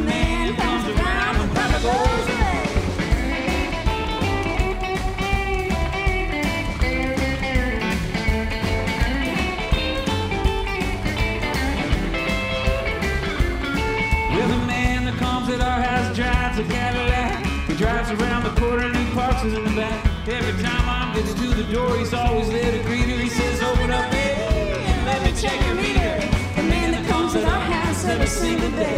a 16.60 16.64
Cadillac. 16.64 17.46
He 17.68 17.76
drives 17.76 18.10
around 18.10 18.44
the 18.44 18.60
corner 18.60 18.88
and 18.88 18.96
he 18.96 19.06
parks 19.14 19.44
in 19.44 19.54
the 19.54 19.76
back. 19.76 20.28
Every 20.28 20.64
time 20.64 20.90
I'm 20.90 21.14
getting 21.14 21.36
to 21.36 21.48
the 21.54 21.72
door, 21.72 21.96
he's 21.98 22.14
always 22.14 22.50
there 22.50 22.72
to 22.72 22.84
greet 22.84 23.06
her. 23.10 23.18
He 23.18 23.30
says, 23.30 23.62
Open 23.62 23.92
up, 23.92 24.10
baby, 24.10 24.42
and 24.42 25.06
let 25.06 25.22
me 25.22 25.40
check 25.40 25.60
your 25.68 25.76
meter. 25.76 26.18
The 26.56 26.64
man 26.64 26.92
that 26.94 27.06
comes 27.08 27.34
to 27.34 27.44
our 27.44 27.60
house 27.60 28.06
every 28.06 28.28
single 28.28 28.72
day. 28.72 28.98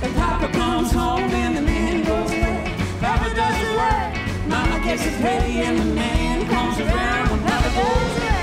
The 0.00 0.08
papa 0.14 0.48
comes 0.52 0.92
home 0.92 1.30
and 1.30 1.56
the 1.56 1.62
man 1.62 2.04
goes 2.04 2.30
away. 2.30 2.74
Papa 3.00 3.34
does 3.34 3.56
his 3.56 3.76
work, 3.76 4.48
Mama 4.48 4.82
gets 4.82 5.02
his 5.02 5.20
ready, 5.22 5.60
and 5.60 5.78
the 5.78 5.94
man 5.94 6.48
comes 6.48 6.78
around 6.80 7.30
when 7.30 7.40
Papa 7.42 7.68
goes 7.74 8.18
away. 8.18 8.33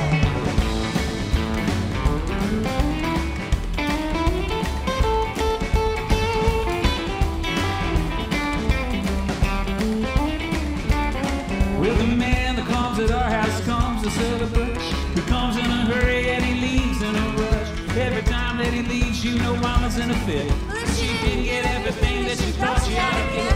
dances 14.12 14.41
of 14.41 14.51
the 14.51 14.59
bush 14.59 14.91
who 15.16 15.22
comes 15.24 15.57
in 15.57 15.66
a 15.66 15.86
hurry 15.86 16.30
and 16.30 16.43
he 16.43 16.53
leaves 16.62 17.01
in 17.01 17.16
a 17.16 17.30
rush. 17.38 17.97
Every 17.97 18.22
time 18.24 18.57
that 18.57 18.74
he 18.74 18.82
leaves, 18.82 19.24
you 19.24 19.38
know 19.39 19.55
mama's 19.57 19.97
in 19.97 20.09
a 20.09 20.16
fit. 20.26 20.51
She 20.95 21.07
didn't 21.26 21.43
get 21.45 21.66
everything 21.66 22.26
that 22.26 22.38
she 22.38 22.51
thought 22.51 22.82
she 22.84 22.97
ought 22.97 23.12
to 23.12 23.36
get. 23.36 23.53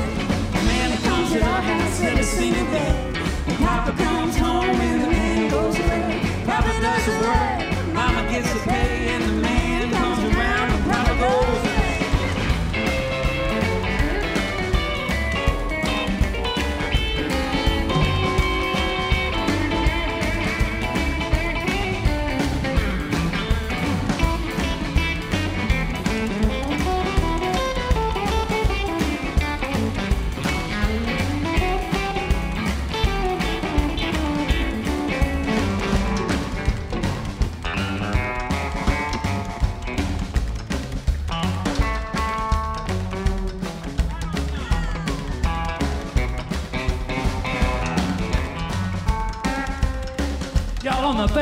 The 0.54 0.64
man 0.66 0.92
that 0.92 1.04
comes 1.04 1.32
to 1.34 1.42
our 1.42 1.62
house 1.62 2.00
never 2.02 2.24
seen 2.24 2.54
it 2.54 2.72
bad. 2.72 3.16
Papa 3.60 3.92
comes 4.04 4.38
home 4.38 4.66
and 4.66 5.04
the 5.04 5.08
man 5.08 5.50
goes 5.50 5.78
away. 5.80 6.22
Papa 6.46 6.72
does 6.82 7.06
the 7.06 7.16
work, 7.26 7.94
mama 7.94 8.30
gets 8.30 8.52
the 8.54 8.60
pay, 8.60 9.10
and 9.16 9.24
the 9.24 9.42
man 9.42 9.92
comes 9.92 10.20
around 10.36 10.72
and 10.72 10.92
Papa 10.92 11.14
goes 11.20 11.64
away. 11.64 11.75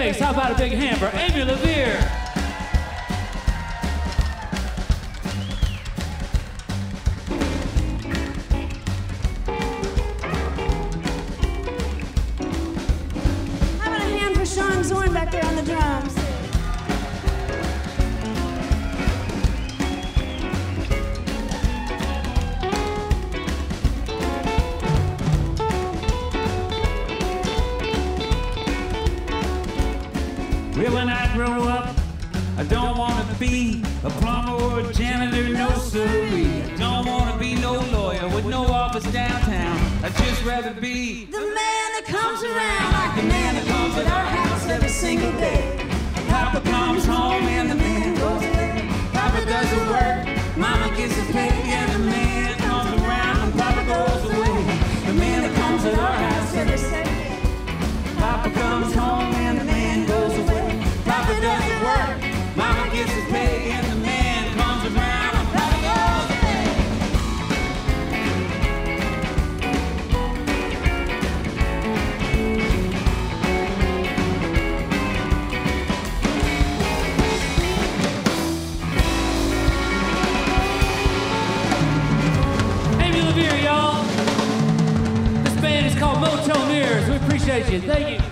How 0.03 0.31
about 0.31 0.51
a 0.51 0.55
big 0.55 0.73
hand 0.73 0.97
for 0.97 1.09
Amy 1.15 1.45
LaVere? 1.45 2.12
Is 86.43 86.49
Motel 86.49 86.67
Mirrors. 86.67 87.09
We 87.09 87.15
appreciate 87.15 87.71
you. 87.71 87.79
Thank 87.79 88.21
you. 88.21 88.27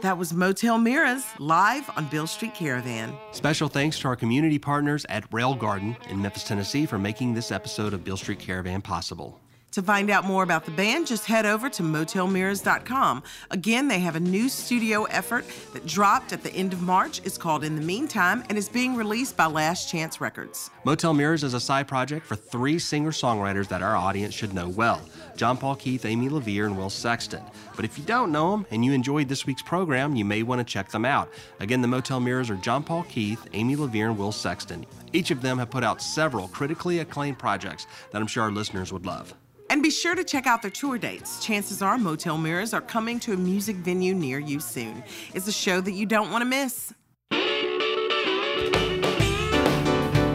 That 0.00 0.16
was 0.16 0.32
Motel 0.32 0.78
Mirrors 0.78 1.24
live 1.40 1.90
on 1.96 2.06
Beale 2.06 2.28
Street 2.28 2.54
Caravan. 2.54 3.12
Special 3.32 3.68
thanks 3.68 3.98
to 4.00 4.08
our 4.08 4.16
community 4.16 4.60
partners 4.60 5.04
at 5.08 5.24
Rail 5.32 5.54
Garden 5.56 5.96
in 6.08 6.22
Memphis, 6.22 6.44
Tennessee 6.44 6.86
for 6.86 6.98
making 6.98 7.34
this 7.34 7.50
episode 7.50 7.94
of 7.94 8.04
Beale 8.04 8.16
Street 8.16 8.38
Caravan 8.38 8.80
possible. 8.80 9.41
To 9.72 9.80
find 9.80 10.10
out 10.10 10.26
more 10.26 10.42
about 10.42 10.66
the 10.66 10.70
band, 10.70 11.06
just 11.06 11.24
head 11.24 11.46
over 11.46 11.70
to 11.70 11.82
motelmirrors.com. 11.82 13.22
Again, 13.50 13.88
they 13.88 14.00
have 14.00 14.16
a 14.16 14.20
new 14.20 14.50
studio 14.50 15.04
effort 15.04 15.46
that 15.72 15.86
dropped 15.86 16.34
at 16.34 16.42
the 16.42 16.52
end 16.52 16.74
of 16.74 16.82
March. 16.82 17.22
It's 17.24 17.38
called 17.38 17.64
In 17.64 17.74
the 17.76 17.80
Meantime 17.80 18.44
and 18.50 18.58
is 18.58 18.68
being 18.68 18.94
released 18.94 19.34
by 19.34 19.46
Last 19.46 19.88
Chance 19.88 20.20
Records. 20.20 20.68
Motel 20.84 21.14
Mirrors 21.14 21.42
is 21.42 21.54
a 21.54 21.60
side 21.60 21.88
project 21.88 22.26
for 22.26 22.36
three 22.36 22.78
singer 22.78 23.12
songwriters 23.12 23.66
that 23.68 23.82
our 23.82 23.96
audience 23.96 24.34
should 24.34 24.52
know 24.52 24.68
well 24.68 25.00
John 25.36 25.56
Paul 25.56 25.76
Keith, 25.76 26.04
Amy 26.04 26.28
LaVere, 26.28 26.66
and 26.66 26.76
Will 26.76 26.90
Sexton. 26.90 27.42
But 27.74 27.86
if 27.86 27.96
you 27.96 28.04
don't 28.04 28.30
know 28.30 28.50
them 28.50 28.66
and 28.70 28.84
you 28.84 28.92
enjoyed 28.92 29.26
this 29.26 29.46
week's 29.46 29.62
program, 29.62 30.14
you 30.14 30.26
may 30.26 30.42
want 30.42 30.58
to 30.58 30.70
check 30.70 30.90
them 30.90 31.06
out. 31.06 31.30
Again, 31.60 31.80
the 31.80 31.88
Motel 31.88 32.20
Mirrors 32.20 32.50
are 32.50 32.56
John 32.56 32.84
Paul 32.84 33.04
Keith, 33.04 33.48
Amy 33.54 33.76
LaVere, 33.76 34.08
and 34.08 34.18
Will 34.18 34.32
Sexton. 34.32 34.84
Each 35.14 35.30
of 35.30 35.40
them 35.40 35.56
have 35.56 35.70
put 35.70 35.82
out 35.82 36.02
several 36.02 36.48
critically 36.48 36.98
acclaimed 36.98 37.38
projects 37.38 37.86
that 38.10 38.20
I'm 38.20 38.28
sure 38.28 38.42
our 38.42 38.52
listeners 38.52 38.92
would 38.92 39.06
love. 39.06 39.32
And 39.72 39.82
be 39.82 39.88
sure 39.88 40.14
to 40.14 40.22
check 40.22 40.46
out 40.46 40.60
their 40.60 40.70
tour 40.70 40.98
dates. 40.98 41.42
Chances 41.42 41.80
are 41.80 41.96
Motel 41.96 42.36
Mirrors 42.36 42.74
are 42.74 42.82
coming 42.82 43.18
to 43.20 43.32
a 43.32 43.36
music 43.38 43.76
venue 43.76 44.14
near 44.14 44.38
you 44.38 44.60
soon. 44.60 45.02
It's 45.32 45.48
a 45.48 45.52
show 45.52 45.80
that 45.80 45.92
you 45.92 46.04
don't 46.04 46.30
want 46.30 46.42
to 46.42 46.44
miss. 46.44 46.92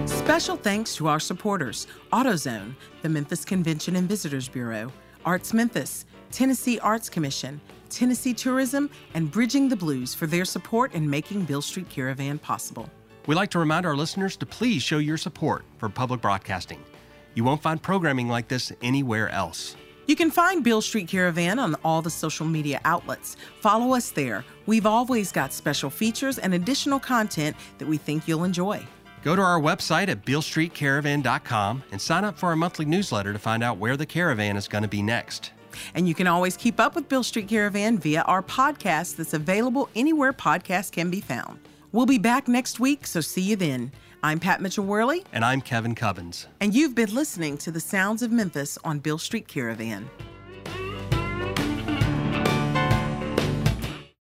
Special 0.08 0.58
thanks 0.58 0.96
to 0.96 1.08
our 1.08 1.20
supporters 1.20 1.86
AutoZone, 2.12 2.74
the 3.04 3.10
Memphis 3.10 3.46
Convention 3.46 3.96
and 3.96 4.10
Visitors 4.10 4.50
Bureau, 4.50 4.92
Arts 5.24 5.54
Memphis, 5.54 6.08
Tennessee 6.32 6.80
Arts 6.80 7.08
Commission, 7.08 7.62
Tennessee 7.92 8.34
Tourism, 8.34 8.90
and 9.14 9.30
Bridging 9.30 9.70
the 9.70 9.76
Blues 9.76 10.16
for 10.16 10.26
their 10.26 10.46
support 10.46 10.96
in 10.96 11.08
making 11.08 11.44
Beale 11.44 11.62
Street 11.62 11.90
Caravan 11.90 12.40
possible. 12.40 12.90
We'd 13.28 13.36
like 13.36 13.52
to 13.52 13.60
remind 13.60 13.86
our 13.86 13.96
listeners 13.96 14.36
to 14.38 14.48
please 14.48 14.82
show 14.82 14.98
your 14.98 15.18
support 15.18 15.64
for 15.78 15.90
public 15.90 16.22
broadcasting. 16.22 16.84
You 17.38 17.44
won't 17.44 17.62
find 17.62 17.80
programming 17.80 18.30
like 18.30 18.48
this 18.48 18.74
anywhere 18.82 19.30
else. 19.30 19.76
You 20.08 20.16
can 20.16 20.32
find 20.32 20.64
Beale 20.64 20.82
Street 20.82 21.08
Caravan 21.08 21.60
on 21.60 21.76
all 21.84 22.02
the 22.02 22.10
social 22.10 22.48
media 22.48 22.82
outlets. 22.84 23.38
Follow 23.62 23.94
us 23.94 24.10
there. 24.10 24.44
We've 24.66 24.88
always 24.88 25.32
got 25.32 25.54
special 25.54 25.92
features 25.92 26.40
and 26.40 26.56
additional 26.56 27.00
content 27.00 27.56
that 27.78 27.88
we 27.88 27.98
think 27.98 28.28
you'll 28.28 28.44
enjoy. 28.44 28.88
Go 29.24 29.36
to 29.36 29.42
our 29.44 29.62
website 29.62 30.08
at 30.08 30.26
bealestreetcaravan.com 30.26 31.84
and 31.92 32.02
sign 32.02 32.24
up 32.26 32.40
for 32.40 32.50
our 32.50 32.56
monthly 32.56 32.86
newsletter 32.86 33.34
to 33.34 33.40
find 33.40 33.62
out 33.62 33.78
where 33.78 33.98
the 33.98 34.08
caravan 34.08 34.58
is 34.58 34.68
going 34.68 34.82
to 34.82 34.88
be 34.88 35.04
next. 35.04 35.52
And 35.94 36.08
you 36.08 36.16
can 36.16 36.26
always 36.26 36.58
keep 36.58 36.80
up 36.80 36.96
with 36.96 37.08
Beale 37.08 37.22
Street 37.22 37.48
Caravan 37.48 38.00
via 38.00 38.24
our 38.24 38.42
podcast 38.42 39.16
that's 39.16 39.36
available 39.36 39.90
anywhere 39.96 40.34
podcasts 40.34 40.92
can 40.92 41.12
be 41.12 41.22
found. 41.22 41.60
We'll 41.92 42.08
be 42.08 42.18
back 42.18 42.48
next 42.48 42.80
week, 42.80 43.06
so 43.06 43.22
see 43.22 43.44
you 43.44 43.56
then. 43.56 43.92
I'm 44.24 44.40
Pat 44.40 44.62
Mitchell 44.62 44.84
Worley, 44.86 45.24
And 45.32 45.46
I'm 45.46 45.62
Kevin 45.62 45.94
Cubbins. 45.96 46.48
and 46.60 46.74
you've 46.74 46.96
been 46.96 47.14
listening 47.14 47.58
to 47.60 47.72
the 47.72 47.80
sounds 47.80 48.22
of 48.22 48.32
Memphis 48.32 48.78
on 48.84 49.00
Beale 49.00 49.18
Street 49.20 49.48
Caravan. 49.48 50.10